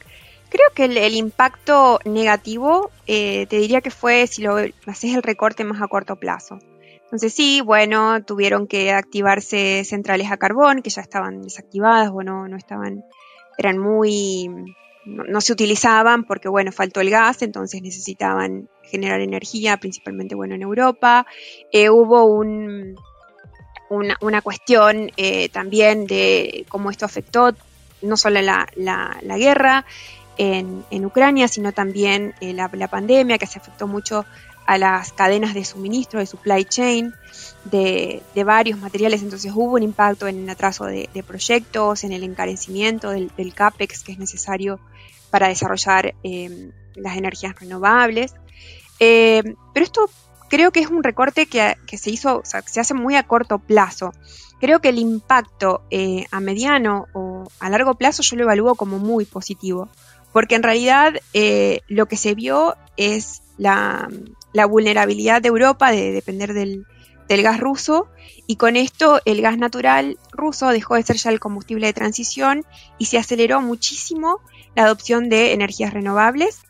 creo 0.48 0.68
que 0.74 0.84
el, 0.84 1.14
impacto 1.14 1.98
negativo, 2.04 2.90
eh, 3.06 3.46
te 3.48 3.58
diría 3.58 3.80
que 3.80 3.90
fue 3.90 4.26
si 4.26 4.42
lo 4.42 4.56
haces 4.86 5.14
el 5.14 5.22
recorte 5.22 5.64
más 5.64 5.82
a 5.82 5.88
corto 5.88 6.16
plazo. 6.16 6.58
Entonces 7.08 7.32
sí, 7.32 7.62
bueno, 7.62 8.22
tuvieron 8.22 8.66
que 8.66 8.92
activarse 8.92 9.82
centrales 9.84 10.30
a 10.30 10.36
carbón 10.36 10.82
que 10.82 10.90
ya 10.90 11.00
estaban 11.00 11.40
desactivadas 11.40 12.10
o 12.12 12.22
no, 12.22 12.54
estaban 12.54 13.02
eran 13.56 13.78
muy, 13.78 14.48
no, 15.06 15.40
se 15.40 15.52
utilizaban 15.52 16.24
porque, 16.24 16.48
bueno, 16.50 16.70
faltó 16.70 17.00
el 17.00 17.08
gas, 17.08 17.40
entonces 17.40 17.80
necesitaban 17.82 18.68
generar 18.82 19.20
energía, 19.20 19.78
principalmente, 19.78 20.34
bueno, 20.34 20.54
en 20.54 20.62
Europa. 20.62 21.26
Eh, 21.72 21.88
hubo 21.88 22.24
un, 22.24 22.94
una, 24.20 24.42
cuestión 24.42 25.10
eh, 25.16 25.48
también 25.48 26.06
de 26.06 26.66
cómo 26.68 26.90
esto 26.90 27.06
afectó 27.06 27.54
no 28.02 28.16
solo 28.16 28.40
la, 28.42 28.68
la, 28.76 29.38
guerra 29.38 29.84
en, 30.36 30.84
en, 30.90 31.04
Ucrania, 31.04 31.48
sino 31.48 31.72
también 31.72 32.34
eh, 32.40 32.52
la, 32.52 32.70
la, 32.72 32.88
pandemia 32.88 33.38
que 33.38 33.46
se 33.46 33.58
afectó 33.58 33.88
mucho 33.88 34.24
a 34.68 34.76
las 34.76 35.14
cadenas 35.14 35.54
de 35.54 35.64
suministro, 35.64 36.20
de 36.20 36.26
supply 36.26 36.62
chain, 36.66 37.14
de, 37.64 38.22
varios 38.44 38.78
materiales. 38.78 39.22
Entonces 39.22 39.50
hubo 39.54 39.76
un 39.76 39.82
impacto 39.82 40.28
en 40.28 40.42
el 40.42 40.50
atraso 40.50 40.84
de, 40.84 41.24
proyectos, 41.26 42.04
en 42.04 42.12
el 42.12 42.22
encarecimiento 42.22 43.08
del, 43.08 43.54
CAPEX 43.54 44.04
que 44.04 44.12
es 44.12 44.18
necesario 44.18 44.78
para 45.30 45.48
desarrollar 45.48 46.14
em, 46.22 46.72
las 46.94 47.16
energías 47.16 47.58
renovables. 47.58 48.34
Em, 49.00 49.56
pero 49.72 49.86
esto 49.86 50.10
creo 50.50 50.70
que 50.70 50.80
es 50.80 50.90
un 50.90 51.02
recorte 51.02 51.46
que, 51.46 51.74
se 51.96 52.10
hizo, 52.10 52.40
o 52.40 52.44
sea, 52.44 52.60
que 52.60 52.68
se 52.68 52.80
hace 52.80 52.92
muy 52.92 53.16
a 53.16 53.22
corto 53.22 53.58
plazo. 53.58 54.12
Creo 54.60 54.80
que 54.82 54.90
el 54.90 54.98
impacto 54.98 55.80
eh, 55.90 56.26
a 56.30 56.40
mediano 56.40 57.06
o 57.14 57.44
a 57.58 57.70
largo 57.70 57.94
plazo 57.94 58.22
yo 58.22 58.36
lo 58.36 58.42
evalúo 58.42 58.74
como 58.74 58.98
muy 58.98 59.24
positivo, 59.24 59.88
porque 60.34 60.56
en 60.56 60.62
realidad 60.62 61.14
eh, 61.32 61.80
lo 61.88 62.04
que 62.04 62.18
se 62.18 62.34
vio 62.34 62.76
es 62.98 63.40
la, 63.56 64.08
la 64.52 64.66
vulnerabilidad 64.66 65.42
de 65.42 65.48
Europa 65.48 65.90
de 65.90 66.12
depender 66.12 66.54
del, 66.54 66.86
gas 67.28 67.60
ruso 67.60 68.08
y 68.46 68.56
con 68.56 68.76
esto 68.76 69.20
el 69.26 69.42
gas 69.42 69.58
natural 69.58 70.18
ruso 70.32 70.68
dejó 70.68 70.94
de 70.94 71.02
ser 71.02 71.16
ya 71.16 71.30
el 71.30 71.40
combustible 71.40 71.86
de 71.86 71.92
transición 71.92 72.64
y 72.96 73.06
se 73.06 73.18
aceleró 73.18 73.60
muchísimo 73.60 74.40
la 74.74 74.84
adopción 74.84 75.28
de 75.28 75.52
energías 75.52 75.92
renovables 75.92 76.60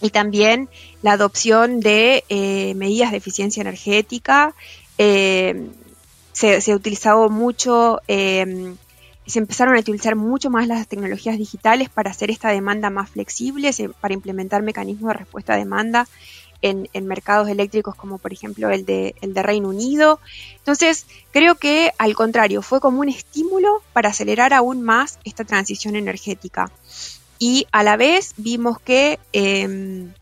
y 0.00 0.10
también 0.10 0.68
la 1.02 1.12
adopción 1.12 1.80
de 1.80 2.24
eh, 2.28 2.74
medidas 2.74 3.10
de 3.10 3.16
eficiencia 3.16 3.62
energética. 3.62 4.54
Eh, 4.98 5.68
se, 6.32 6.60
se, 6.60 6.74
utilizado 6.74 7.30
mucho, 7.30 8.00
eh, 8.06 8.74
se 9.26 9.38
empezaron 9.38 9.76
a 9.76 9.80
utilizar 9.80 10.14
mucho 10.14 10.50
más 10.50 10.68
las 10.68 10.86
tecnologías 10.86 11.36
digitales 11.36 11.88
para 11.88 12.10
hacer 12.10 12.30
esta 12.30 12.50
demanda 12.50 12.90
más 12.90 13.10
flexible, 13.10 13.70
para 14.00 14.14
implementar 14.14 14.62
mecanismos 14.62 15.12
de 15.12 15.18
respuesta 15.18 15.54
a 15.54 15.56
demanda 15.56 16.06
en, 16.62 16.88
mercados 17.06 17.48
eléctricos 17.48 17.94
como 17.94 18.18
por 18.18 18.32
ejemplo 18.32 18.70
el 18.70 18.84
de, 18.84 19.14
el 19.20 19.34
de 19.34 19.42
Reino 19.42 19.68
Unido. 19.68 20.20
Entonces, 20.56 21.06
creo 21.32 21.54
que 21.56 21.92
al 21.98 22.14
contrario, 22.14 22.62
fue 22.62 22.80
como 22.80 23.00
un 23.00 23.08
estímulo 23.08 23.82
para 23.92 24.10
acelerar 24.10 24.52
aún 24.52 24.82
más 24.82 25.18
esta 25.24 25.44
transición 25.44 25.96
energética. 25.96 26.70
Y 27.38 27.66
a 27.70 27.82
la 27.82 27.96
vez 27.96 28.34
vimos 28.36 28.80
que 28.80 29.18
em, 29.32 30.12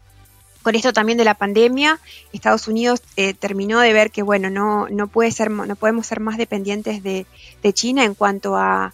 con 0.66 0.74
esto 0.74 0.92
también 0.92 1.16
de 1.16 1.24
la 1.24 1.34
pandemia, 1.34 2.00
Estados 2.32 2.66
Unidos 2.66 3.00
eh, 3.16 3.34
terminó 3.34 3.78
de 3.78 3.92
ver 3.92 4.10
que 4.10 4.22
bueno, 4.22 4.50
no, 4.50 4.88
no, 4.88 5.06
puede 5.06 5.30
ser, 5.30 5.48
no 5.50 5.76
podemos 5.76 6.06
ser 6.08 6.18
más 6.18 6.38
dependientes 6.38 7.02
de, 7.02 7.24
China 7.72 8.04
en 8.04 8.14
cuanto 8.14 8.56
a, 8.56 8.92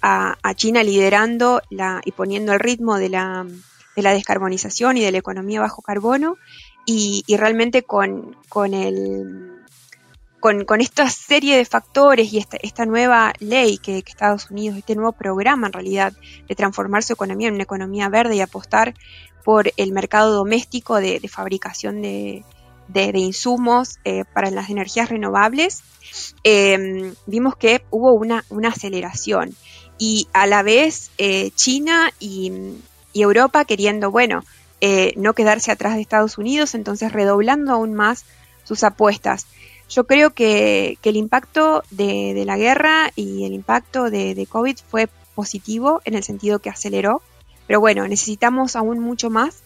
a, 0.00 0.54
China 0.54 0.82
liderando 0.82 1.62
la, 1.70 2.00
y 2.04 2.12
poniendo 2.12 2.52
el 2.52 2.60
ritmo 2.60 2.98
de 2.98 3.08
la, 3.08 3.46
de 3.94 4.02
la 4.02 4.12
descarbonización 4.12 4.96
y 4.96 5.02
de 5.02 5.12
la 5.12 5.18
economía 5.18 5.60
bajo 5.60 5.82
carbono 5.82 6.38
y, 6.84 7.24
realmente 7.36 7.82
con, 7.82 8.36
con, 8.48 8.74
el, 8.74 9.62
con, 10.40 10.80
esta 10.80 11.08
serie 11.08 11.56
de 11.56 11.64
factores 11.64 12.32
y 12.32 12.38
esta, 12.38 12.56
esta 12.62 12.84
nueva 12.84 13.32
ley 13.38 13.78
que, 13.78 13.98
Estados 13.98 14.50
Unidos, 14.50 14.78
este 14.78 14.96
nuevo 14.96 15.12
programa 15.12 15.68
en 15.68 15.72
realidad 15.72 16.12
de 16.48 16.54
transformar 16.54 17.02
su 17.02 17.12
economía 17.12 17.48
en 17.48 17.54
una 17.54 17.62
economía 17.62 18.08
verde 18.08 18.36
y 18.36 18.40
apostar 18.40 18.94
por 19.44 19.72
el 19.76 19.92
mercado 19.92 20.32
doméstico 20.34 20.96
de, 21.00 21.20
fabricación 21.28 22.02
de, 22.02 22.44
insumos 23.14 23.98
eh, 24.04 24.24
para 24.32 24.50
las 24.50 24.70
energías 24.70 25.08
renovables, 25.08 25.82
em, 26.44 27.14
vimos 27.26 27.56
que 27.56 27.84
hubo 27.90 28.12
una, 28.14 28.44
una, 28.50 28.68
aceleración. 28.68 29.54
Y 29.98 30.28
a 30.32 30.46
la 30.46 30.62
vez 30.62 31.10
eh, 31.18 31.50
China 31.54 32.10
y, 32.18 32.52
y 33.12 33.22
Europa 33.22 33.64
queriendo, 33.64 34.10
bueno, 34.10 34.42
eh, 34.84 35.14
no 35.16 35.32
quedarse 35.32 35.70
atrás 35.70 35.94
de 35.94 36.00
Estados 36.00 36.38
Unidos, 36.38 36.74
entonces 36.74 37.12
redoblando 37.12 37.70
aún 37.70 37.94
más 37.94 38.24
sus 38.64 38.82
apuestas. 38.82 39.46
Yo 39.88 40.08
creo 40.08 40.30
que, 40.30 40.98
el 41.04 41.16
impacto 41.16 41.84
de, 41.92 42.42
la 42.44 42.56
guerra 42.56 43.12
y 43.14 43.44
el 43.44 43.52
impacto 43.52 44.10
de, 44.10 44.44
COVID 44.50 44.76
fue 44.90 45.08
positivo 45.36 46.02
en 46.04 46.14
el 46.14 46.24
sentido 46.24 46.58
que 46.58 46.68
aceleró, 46.68 47.22
pero 47.68 47.78
bueno, 47.78 48.08
necesitamos 48.08 48.74
aún 48.74 48.98
mucho 48.98 49.30
más 49.30 49.62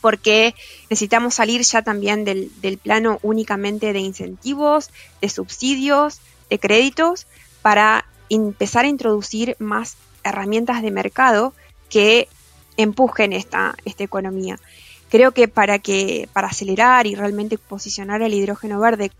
porque 0.00 0.56
necesitamos 0.90 1.34
salir 1.34 1.62
ya 1.62 1.82
también 1.82 2.24
del, 2.24 2.50
del 2.60 2.78
plano 2.78 3.20
únicamente 3.22 3.92
de 3.92 4.00
incentivos, 4.00 4.90
de 5.20 5.28
subsidios, 5.28 6.18
de 6.50 6.58
créditos, 6.58 7.28
para 7.62 8.06
empezar 8.28 8.86
a 8.86 8.88
introducir 8.88 9.54
más 9.60 9.96
herramientas 10.24 10.82
de 10.82 10.90
mercado 10.90 11.52
que 11.88 12.28
empujen 12.76 13.32
esta, 13.32 13.74
esta 13.84 14.04
economía. 14.04 14.58
Creo 15.08 15.32
que 15.32 15.48
para 15.48 15.78
que, 15.78 16.28
para 16.32 16.48
acelerar 16.48 17.06
y 17.06 17.14
realmente 17.14 17.58
posicionar 17.58 18.22
el 18.22 18.34
hidrógeno 18.34 18.80
verde, 18.80 19.12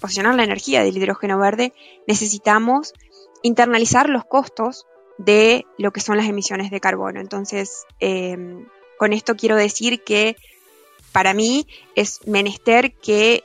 posicionar 0.00 0.34
la 0.34 0.44
energía 0.44 0.84
del 0.84 0.96
hidrógeno 0.96 1.38
verde, 1.38 1.72
necesitamos 2.06 2.94
internalizar 3.42 4.08
los 4.08 4.24
costos 4.24 4.86
de 5.18 5.66
lo 5.76 5.92
que 5.92 6.00
son 6.00 6.16
las 6.16 6.28
emisiones 6.28 6.70
de 6.70 6.80
carbono. 6.80 7.20
Entonces, 7.20 7.84
em, 7.98 8.66
con 8.96 9.12
esto 9.12 9.36
quiero 9.36 9.56
decir 9.56 10.02
que 10.04 10.36
para 11.12 11.34
mí 11.34 11.66
es 11.94 12.20
menester 12.26 12.92
que 12.92 13.42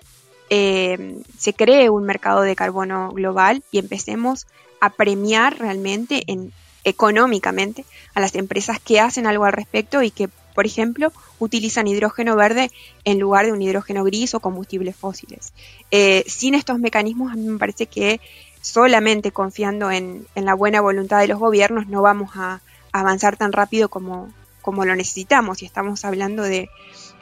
em, 0.49 1.23
se 1.37 1.53
cree 1.53 1.89
un 1.89 2.03
mercado 2.03 2.41
de 2.41 2.55
carbono 2.55 3.09
global 3.11 3.63
y 3.71 3.79
empecemos 3.79 4.45
a 4.81 4.91
premiar 4.91 5.57
realmente 5.57 6.23
en 6.27 6.51
económicamente 6.83 7.85
a 8.13 8.19
las 8.19 8.35
empresas 8.35 8.79
que 8.79 8.99
hacen 8.99 9.27
algo 9.27 9.45
al 9.45 9.53
respecto 9.53 10.01
y 10.01 10.11
que, 10.11 10.29
por 10.53 10.65
ejemplo, 10.65 11.11
utilizan 11.39 11.87
hidrógeno 11.87 12.35
verde 12.35 12.71
en 13.05 13.19
lugar 13.19 13.45
de 13.45 13.51
un 13.51 13.61
hidrógeno 13.61 14.03
gris 14.03 14.33
o 14.33 14.39
combustibles 14.39 14.95
fósiles. 14.95 15.53
Eh, 15.91 16.23
sin 16.27 16.55
estos 16.55 16.79
mecanismos, 16.79 17.31
a 17.31 17.35
mí 17.35 17.47
me 17.47 17.59
parece 17.59 17.87
que 17.87 18.19
solamente 18.61 19.31
confiando 19.31 19.91
en, 19.91 20.25
la 20.35 20.53
buena 20.53 20.81
voluntad 20.81 21.19
de 21.19 21.27
los 21.27 21.39
gobiernos 21.39 21.87
no 21.87 22.01
vamos 22.01 22.31
a, 22.35 22.61
avanzar 22.95 23.37
tan 23.37 23.51
rápido 23.51 23.89
como, 23.89 24.31
como 24.61 24.85
lo 24.85 24.95
necesitamos. 24.95 25.63
Y 25.63 25.65
estamos 25.65 26.05
hablando 26.05 26.43
de 26.43 26.69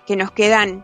que 0.06 0.18
nos 0.18 0.32
quedan 0.32 0.84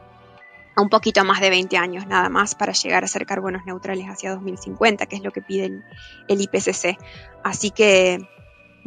un 0.78 0.90
poquito 0.90 1.26
más 1.26 1.42
de 1.42 1.50
20 1.50 1.76
años 1.76 2.08
nada 2.08 2.30
más 2.30 2.56
para 2.56 2.72
llegar 2.72 3.04
a 3.04 3.08
ser 3.08 3.26
carbonos 3.26 3.66
neutrales 3.66 4.06
hacia 4.08 4.32
2050, 4.32 5.06
que 5.08 5.18
es 5.18 5.24
lo 5.24 5.32
que 5.32 5.42
pide 5.42 5.84
el 6.28 6.42
IPCC. 6.42 6.98
Así 7.44 7.72
que 7.72 8.30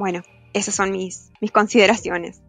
bueno, 0.00 0.22
esas 0.52 0.74
son 0.74 0.90
mis, 0.90 1.30
mis 1.40 1.52
consideraciones. 1.52 2.40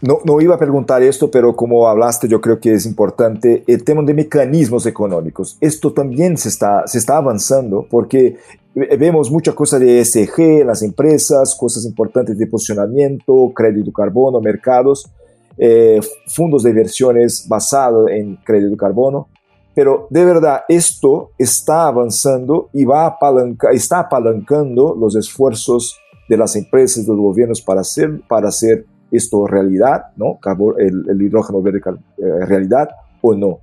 No, 0.00 0.20
no, 0.24 0.40
iba 0.40 0.54
a 0.54 0.58
preguntar 0.58 1.02
esto, 1.02 1.28
pero 1.28 1.56
como 1.56 1.88
hablaste, 1.88 2.28
yo 2.28 2.40
creo 2.40 2.60
que 2.60 2.72
es 2.72 2.86
importante 2.86 3.64
el 3.66 3.82
tema 3.82 4.02
de 4.02 4.14
mecanismos 4.14 4.86
económicos. 4.86 5.58
Esto 5.60 5.92
también 5.92 6.36
se 6.36 6.50
está, 6.50 6.86
se 6.86 6.98
está 6.98 7.16
avanzando 7.16 7.84
porque 7.90 8.36
vemos 8.74 9.28
mucha 9.28 9.52
cosa 9.56 9.76
de 9.80 9.98
ESG, 9.98 10.64
las 10.64 10.82
empresas, 10.82 11.56
cosas 11.56 11.84
importantes 11.84 12.38
de 12.38 12.46
posicionamiento, 12.46 13.50
crédito 13.52 13.90
carbono, 13.90 14.40
mercados, 14.40 15.10
eh, 15.56 15.98
fondos 16.28 16.62
de 16.62 16.70
inversiones 16.70 17.48
basados 17.48 18.08
en 18.08 18.36
crédito 18.36 18.76
carbono. 18.76 19.26
Pero 19.74 20.06
de 20.10 20.24
verdad, 20.24 20.60
esto 20.68 21.30
está 21.38 21.88
avanzando 21.88 22.68
y 22.72 22.84
va 22.84 23.06
apalanca, 23.06 23.70
está 23.72 24.00
apalancando 24.00 24.94
los 24.94 25.16
esfuerzos 25.16 25.98
de 26.28 26.36
las 26.36 26.56
empresas, 26.56 27.06
de 27.06 27.12
los 27.12 27.20
gobiernos 27.20 27.62
para 27.62 27.80
hacer, 27.80 28.20
para 28.28 28.48
hacer 28.48 28.86
esto 29.10 29.46
realidad, 29.46 30.06
¿no? 30.16 30.38
El, 30.78 31.20
hidrógeno 31.20 31.62
verde 31.62 31.80
eh, 32.18 32.46
realidad 32.46 32.90
o 33.20 33.34
no. 33.34 33.60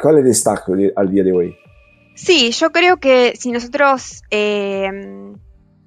¿Cuál 0.00 0.16
es 0.16 0.20
el 0.20 0.26
destaque 0.26 0.92
al 0.94 1.10
día 1.10 1.24
de 1.24 1.32
hoy? 1.32 1.56
Sí, 2.14 2.50
yo 2.50 2.70
creo 2.70 2.98
que 2.98 3.34
si 3.38 3.50
nosotros 3.52 4.22
eh, 4.30 4.90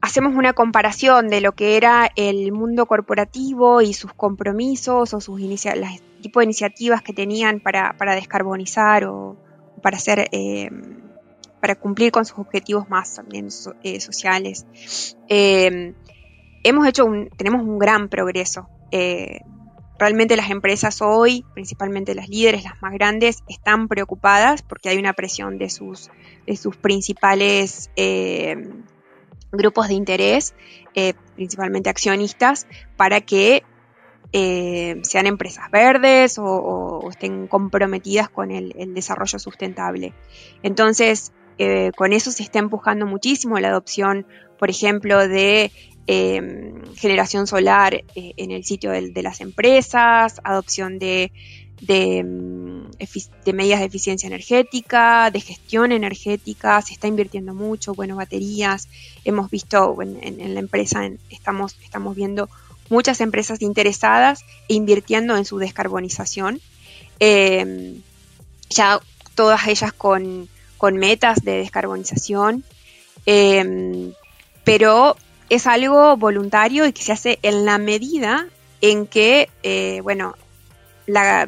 hacemos 0.02 0.36
una 0.36 0.54
comparación 0.54 1.28
de 1.28 1.42
lo 1.42 1.54
que 1.54 1.78
era 1.78 2.10
el 2.16 2.52
mundo 2.52 2.86
corporativo 2.86 3.82
y 3.82 3.94
sus 3.94 4.14
compromisos 4.14 5.14
o 5.14 5.22
sus 5.22 5.40
los 5.40 6.02
tipo 6.22 6.40
de 6.40 6.46
iniciativas 6.46 7.02
que 7.02 7.14
tenían 7.14 7.60
para, 7.60 7.96
descarbonizar 8.16 9.06
o 9.06 9.38
para 9.82 9.98
hacer 9.98 10.28
eh, 10.32 10.70
para 11.62 11.76
cumplir 11.76 12.12
con 12.12 12.26
sus 12.26 12.40
objetivos 12.40 12.90
más 12.90 13.16
también 13.16 13.50
eh, 13.84 14.00
sociales. 14.00 14.66
Eh, 15.28 15.94
hemos 16.64 16.88
hecho 16.88 17.08
tenemos 17.38 17.62
un 17.62 17.80
gran 17.80 18.10
progreso. 18.10 18.70
Eh, 18.92 19.42
realmente 19.98 20.36
las 20.36 20.50
empresas 20.50 21.02
hoy, 21.02 21.46
principalmente 21.54 22.16
las 22.16 22.30
líderes, 22.30 22.64
las 22.64 22.82
más 22.82 22.94
grandes, 22.94 23.44
están 23.48 23.88
preocupadas 23.88 24.62
porque 24.62 24.90
hay 24.90 24.98
una 24.98 25.14
presión 25.14 25.58
de 25.58 25.70
sus, 25.70 26.10
de 26.48 26.56
sus 26.56 26.78
principales 26.78 27.90
grupos 29.52 29.88
de 29.88 29.94
interés, 29.96 30.54
eh, 30.96 31.14
principalmente 31.36 31.90
accionistas, 31.90 32.68
para 32.98 33.22
que 33.22 33.64
sean 34.32 35.26
empresas 35.26 35.72
verdes 35.72 36.38
o, 36.38 37.08
estén 37.10 37.48
comprometidas 37.48 38.30
con 38.30 38.52
el, 38.52 38.94
desarrollo 38.94 39.40
sustentable. 39.40 40.14
Entonces, 40.62 41.34
eh, 41.62 41.92
con 41.94 42.14
eso 42.14 42.32
se 42.32 42.42
está 42.42 42.60
empujando 42.60 43.06
muchísimo 43.06 43.60
la 43.60 43.68
adopción, 43.68 44.26
por 44.58 44.70
ejemplo, 44.70 45.28
de 45.28 45.74
em, 46.08 46.82
generación 46.96 47.48
solar 47.48 48.02
en 48.16 48.52
el 48.52 48.64
sitio 48.64 48.92
de, 48.92 49.22
las 49.22 49.42
empresas, 49.42 50.40
adopción 50.46 51.00
de, 51.00 51.34
em, 51.86 52.90
de, 53.46 53.54
medidas 53.54 53.82
de 53.82 53.86
eficiencia 53.88 54.28
energética, 54.28 55.32
de 55.32 55.42
gestión 55.42 55.92
energética, 55.92 56.82
se 56.82 56.94
está 56.94 57.08
invirtiendo 57.08 57.54
mucho, 57.54 57.94
bueno, 57.94 58.16
baterías, 58.16 58.88
hemos 59.26 59.52
visto 59.52 60.02
en, 60.02 60.54
la 60.54 60.62
empresa, 60.62 61.02
estamos, 61.30 61.76
estamos 61.84 62.16
viendo 62.16 62.50
muchas 62.90 63.20
empresas 63.20 63.62
interesadas 63.62 64.46
e 64.70 64.76
invirtiendo 64.76 65.36
en 65.36 65.44
su 65.44 65.58
descarbonización. 65.58 66.62
Em, 67.20 68.02
ya 68.70 69.02
todas 69.36 69.68
ellas 69.68 69.92
con, 69.92 70.48
metas 70.92 71.44
de 71.44 71.58
descarbonización, 71.58 72.64
em, 73.26 74.14
pero 74.64 75.16
es 75.50 75.68
algo 75.68 76.16
voluntario 76.18 76.86
y 76.86 76.94
que 76.94 77.04
se 77.04 77.12
hace 77.12 77.40
en 77.42 77.66
la 77.66 77.78
medida 77.78 78.48
en 78.82 79.08
que, 79.08 79.50
eh, 79.64 80.00
bueno, 80.04 80.36
la, 81.06 81.48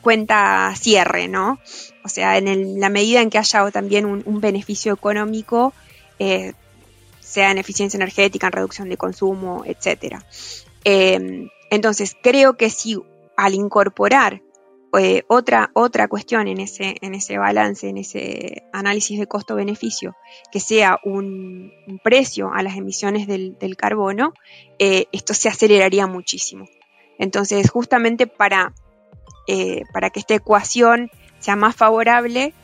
cuenta 0.00 0.72
cierre, 0.76 1.28
¿no? 1.28 1.58
O 2.04 2.08
sea, 2.08 2.38
en 2.38 2.80
la 2.80 2.88
medida 2.88 3.20
en 3.20 3.30
que 3.30 3.38
haya 3.38 3.70
también 3.70 4.04
un, 4.04 4.40
beneficio 4.40 4.92
económico 4.92 5.72
eh, 6.18 6.52
sea 7.20 7.50
en 7.50 7.58
eficiencia 7.58 7.98
energética, 7.98 8.46
en 8.46 8.52
reducción 8.52 8.88
de 8.88 8.96
consumo, 8.96 9.64
etc. 9.66 10.16
Em, 10.84 11.50
entonces, 11.70 12.16
creo 12.22 12.56
que 12.56 12.70
si 12.70 12.98
al 13.36 13.54
incorporar 13.54 14.40
eh, 14.96 15.24
otra, 15.28 15.70
otra 15.74 16.08
cuestión 16.08 16.48
en 16.48 16.60
ese, 16.60 16.96
en 17.00 17.14
ese 17.14 17.36
balance, 17.38 17.88
en 17.88 17.98
ese 17.98 18.64
análisis 18.72 19.18
de 19.18 19.26
costo-beneficio, 19.26 20.16
que 20.50 20.60
sea 20.60 20.98
un, 21.04 21.72
precio 22.02 22.52
a 22.54 22.62
las 22.62 22.76
emisiones 22.76 23.26
del, 23.26 23.76
carbono, 23.76 24.32
eh, 24.78 25.06
esto 25.12 25.34
se 25.34 25.48
aceleraría 25.48 26.06
muchísimo. 26.06 26.68
Entonces, 27.18 27.70
justamente 27.70 28.26
para, 28.26 28.72
eh, 29.46 29.82
para 29.92 30.10
que 30.10 30.20
esta 30.20 30.34
ecuación 30.34 31.10
sea 31.38 31.56
más 31.56 31.76
favorable 31.76 32.54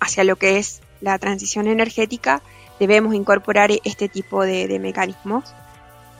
hacia 0.00 0.24
lo 0.24 0.36
que 0.36 0.58
es 0.58 0.82
la 1.00 1.18
transición 1.18 1.68
energética, 1.68 2.42
debemos 2.78 3.14
incorporar 3.14 3.70
este 3.84 4.08
tipo 4.08 4.44
de, 4.44 4.78
mecanismos. 4.78 5.44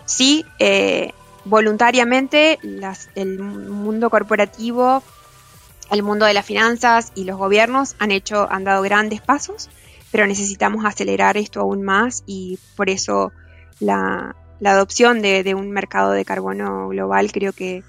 Sí, 0.05 0.45
eh, 0.59 1.13
voluntariamente 1.49 2.59
el 3.15 3.39
mundo 3.39 4.11
corporativo, 4.11 5.03
el 5.91 6.03
mundo 6.03 6.27
de 6.27 6.35
las 6.35 6.45
finanzas 6.45 7.13
y 7.15 7.25
los 7.25 7.39
gobiernos 7.39 7.97
han 7.99 8.11
hecho, 8.11 8.47
han 8.51 8.65
dado 8.65 8.83
grandes 8.83 9.21
pasos, 9.21 9.71
pero 10.11 10.27
necesitamos 10.27 10.85
acelerar 10.85 11.37
esto 11.37 11.61
aún 11.61 11.83
más 11.83 12.23
y 12.27 12.59
por 12.77 12.91
eso 12.91 13.33
la, 13.81 14.37
adopción 14.65 15.23
de, 15.23 15.55
un 15.55 15.71
mercado 15.71 16.13
de 16.13 16.25
carbono 16.25 16.89
global 16.89 17.31
creo 17.33 17.53
que, 17.53 17.85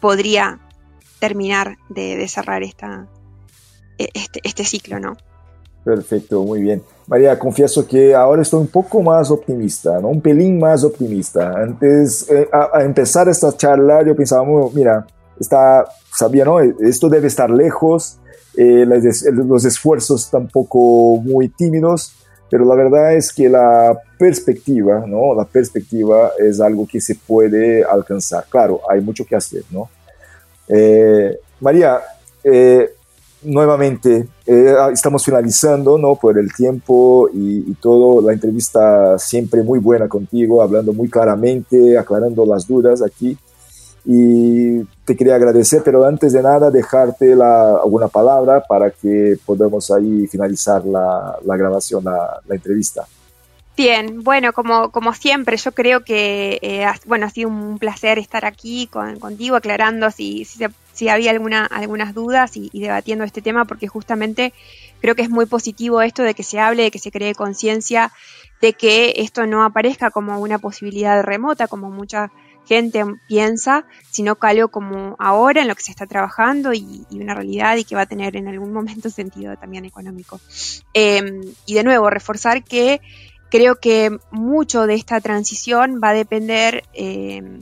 podría 0.00 0.60
terminar 1.20 1.78
de, 1.88 2.28
cerrar 2.28 2.62
e, 2.62 2.74
este, 3.96 4.40
este 4.44 4.64
ciclo, 4.64 5.00
¿no? 5.00 5.16
Perfecto, 5.88 6.42
muy 6.42 6.60
bien. 6.60 6.82
María, 7.06 7.38
confieso 7.38 7.86
que 7.86 8.14
ahora 8.14 8.42
estoy 8.42 8.60
un 8.60 8.66
poco 8.66 9.00
más 9.00 9.30
optimista, 9.30 9.98
¿no? 9.98 10.08
un 10.08 10.20
pelín 10.20 10.58
más 10.58 10.84
optimista. 10.84 11.50
Antes, 11.50 12.28
eh, 12.28 12.46
a, 12.52 12.82
empezar 12.82 13.26
esta 13.26 13.56
charla, 13.56 14.04
yo 14.04 14.14
pensaba, 14.14 14.46
mira, 14.74 15.06
está, 15.40 15.86
sabía, 16.14 16.44
¿no? 16.44 16.60
Esto 16.60 17.08
debe 17.08 17.26
estar 17.26 17.48
lejos, 17.48 18.18
eh, 18.54 18.84
los 19.32 19.64
esfuerzos 19.64 20.30
tampoco 20.30 21.16
muy 21.22 21.48
tímidos, 21.48 22.12
pero 22.50 22.66
la 22.66 22.74
verdad 22.74 23.14
es 23.14 23.32
que 23.32 23.48
la 23.48 23.98
perspectiva, 24.18 25.06
¿no? 25.06 25.34
La 25.34 25.46
perspectiva 25.46 26.32
es 26.38 26.60
algo 26.60 26.86
que 26.86 27.00
se 27.00 27.14
puede 27.14 27.82
alcanzar. 27.82 28.44
Claro, 28.50 28.82
hay 28.90 29.00
mucho 29.00 29.24
que 29.24 29.36
hacer, 29.36 29.62
¿no? 29.70 29.88
Eh, 30.68 31.34
María, 31.60 31.98
nuevamente 33.42 34.28
eh, 34.46 34.74
ah, 34.78 34.90
estamos 34.92 35.24
finalizando 35.24 35.98
¿no? 35.98 36.16
por 36.16 36.38
el 36.38 36.52
tiempo 36.52 37.28
y, 37.32 37.74
todo, 37.74 38.20
la 38.26 38.32
entrevista 38.32 39.18
siempre 39.18 39.62
muy 39.62 39.78
buena 39.78 40.08
contigo, 40.08 40.62
hablando 40.62 40.92
muy 40.92 41.08
claramente, 41.08 41.96
aclarando 41.96 42.44
las 42.44 42.66
dudas 42.66 43.02
aquí. 43.02 43.36
Y 44.04 44.84
te 45.04 45.14
quería 45.14 45.34
agradecer, 45.34 45.82
pero 45.84 46.04
antes 46.04 46.32
de 46.32 46.42
nada 46.42 46.70
dejarte 46.70 47.36
la, 47.36 47.76
alguna 47.76 48.08
palabra 48.08 48.62
para 48.66 48.90
que 48.90 49.36
podamos 49.44 49.90
ahí 49.90 50.26
finalizar 50.26 50.84
la, 50.84 51.36
la 51.44 51.56
grabación, 51.56 52.04
la, 52.04 52.40
la 52.46 52.54
entrevista. 52.54 53.06
Bien, 53.78 54.24
bueno, 54.24 54.52
como, 54.52 54.90
como 54.90 55.14
siempre, 55.14 55.56
yo 55.56 55.70
creo 55.70 56.02
que 56.02 56.58
eh, 56.62 56.84
bueno, 57.06 57.26
ha 57.26 57.30
sido 57.30 57.48
un 57.48 57.78
placer 57.78 58.18
estar 58.18 58.44
aquí 58.44 58.88
con, 58.88 59.20
contigo 59.20 59.54
aclarando 59.54 60.10
si, 60.10 60.44
si, 60.44 60.64
si 60.98 61.08
había 61.08 61.30
alguna, 61.30 61.64
algunas 61.64 62.12
dudas 62.12 62.56
y, 62.56 62.70
debatiendo 62.72 63.22
este 63.22 63.40
tema, 63.40 63.66
porque 63.66 63.86
justamente 63.86 64.52
creo 65.00 65.14
que 65.14 65.22
es 65.22 65.30
muy 65.30 65.46
positivo 65.46 66.02
esto 66.02 66.24
de 66.24 66.34
que 66.34 66.42
se 66.42 66.58
hable, 66.58 66.82
de 66.82 66.90
que 66.90 66.98
se 66.98 67.12
cree 67.12 67.36
conciencia, 67.36 68.10
de 68.60 68.72
que 68.72 69.14
esto 69.18 69.46
no 69.46 69.62
aparezca 69.62 70.10
como 70.10 70.40
una 70.40 70.58
posibilidad 70.58 71.22
remota, 71.22 71.68
como 71.68 71.88
mucha 71.88 72.32
gente 72.66 73.04
piensa, 73.28 73.84
sino 74.10 74.34
que 74.34 74.48
algo 74.48 74.68
como 74.68 75.14
ahora 75.20 75.62
en 75.62 75.68
lo 75.68 75.76
que 75.76 75.84
se 75.84 75.92
está 75.92 76.08
trabajando 76.08 76.72
y, 76.74 77.06
una 77.12 77.34
realidad 77.34 77.76
y 77.76 77.84
que 77.84 77.94
va 77.94 78.02
a 78.02 78.06
tener 78.06 78.34
en 78.34 78.48
algún 78.48 78.72
momento 78.72 79.08
sentido 79.20 79.56
también 79.56 79.84
económico. 79.84 80.40
Em, 80.94 81.42
y 81.64 81.74
de 81.74 81.84
nuevo, 81.84 82.10
reforzar 82.10 82.64
que 82.64 83.00
creo 83.52 83.76
que 83.76 84.18
mucho 84.32 84.88
de 84.88 84.94
esta 84.94 85.20
transición 85.20 86.00
va 86.02 86.08
a 86.08 86.14
depender, 86.14 86.82
eh, 86.92 87.60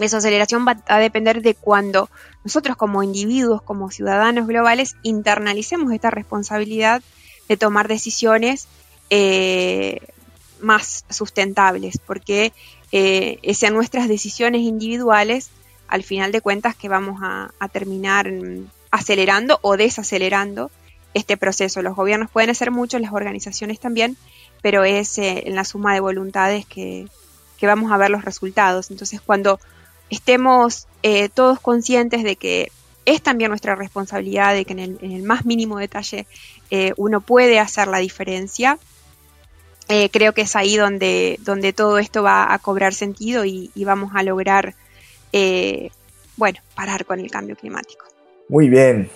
de 0.00 0.08
su 0.08 0.16
aceleración 0.16 0.66
va 0.66 0.82
a 0.88 0.98
depender 0.98 1.42
de 1.42 1.54
cuando 1.54 2.10
nosotros 2.42 2.76
como 2.76 3.02
individuos, 3.02 3.62
como 3.62 3.90
ciudadanos 3.90 4.46
globales, 4.46 4.96
internalicemos 5.02 5.92
esta 5.92 6.10
responsabilidad 6.10 7.02
de 7.48 7.56
tomar 7.56 7.86
decisiones 7.86 8.66
eh, 9.10 10.00
más 10.60 11.04
sustentables, 11.10 11.98
porque 11.98 12.52
eh, 12.92 13.38
sean 13.54 13.74
nuestras 13.74 14.08
decisiones 14.08 14.62
individuales, 14.62 15.50
al 15.88 16.02
final 16.02 16.32
de 16.32 16.40
cuentas, 16.40 16.76
que 16.76 16.88
vamos 16.88 17.20
a, 17.22 17.50
terminar 17.72 18.32
acelerando 18.90 19.58
o 19.62 19.76
desacelerando 19.76 20.70
este 21.12 21.36
proceso. 21.36 21.82
Los 21.82 21.96
gobiernos 21.96 22.30
pueden 22.30 22.50
hacer 22.50 22.70
mucho, 22.70 22.98
las 22.98 23.12
organizaciones 23.12 23.80
también, 23.80 24.16
pero 24.62 24.84
es 24.84 25.18
eh, 25.18 25.44
en 25.46 25.54
la 25.54 25.64
suma 25.64 25.94
de 25.94 26.00
voluntades 26.00 26.66
que, 26.66 27.06
vamos 27.62 27.92
a 27.92 27.98
ver 27.98 28.10
los 28.10 28.24
resultados. 28.24 28.90
Entonces, 28.90 29.20
cuando 29.20 29.60
estemos 30.10 30.86
eh, 31.02 31.28
todos 31.28 31.60
conscientes 31.60 32.22
de 32.22 32.36
que 32.36 32.70
es 33.06 33.22
también 33.22 33.50
nuestra 33.50 33.74
responsabilidad, 33.74 34.54
de 34.54 34.64
que 34.64 34.72
en 34.74 34.98
el, 35.00 35.22
más 35.22 35.46
mínimo 35.46 35.78
detalle 35.78 36.26
eh, 36.70 36.92
uno 36.96 37.20
puede 37.20 37.58
hacer 37.58 37.88
la 37.88 37.98
diferencia, 37.98 38.78
creo 40.12 40.32
que 40.34 40.42
es 40.42 40.54
ahí 40.54 40.76
donde, 40.76 41.36
donde 41.40 41.72
todo 41.72 41.98
esto 41.98 42.22
va 42.22 42.54
a 42.54 42.58
cobrar 42.60 42.94
sentido 42.94 43.44
y, 43.44 43.72
y 43.74 43.84
vamos 43.84 44.12
a 44.14 44.22
lograr, 44.22 44.76
bueno, 46.36 46.60
parar 46.76 47.04
con 47.04 47.18
el 47.18 47.28
cambio 47.28 47.56
climático. 47.56 48.04
Muy 48.48 48.68
bien, 48.68 49.10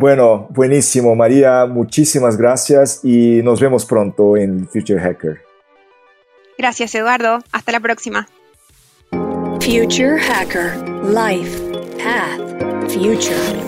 bueno, 0.00 0.46
buenísimo, 0.50 1.16
María. 1.16 1.66
Muchísimas 1.66 2.36
gracias 2.36 3.00
y 3.02 3.42
nos 3.42 3.60
vemos 3.60 3.84
pronto 3.84 4.36
en 4.36 4.68
Future 4.68 5.00
Hacker. 5.00 5.40
Gracias, 6.56 6.94
Eduardo. 6.94 7.40
Hasta 7.50 7.72
la 7.72 7.80
próxima. 7.80 8.28
Future 9.60 10.16
Hacker 10.16 10.76
Life 11.02 11.58
Path 11.98 12.92
Future. 12.92 13.67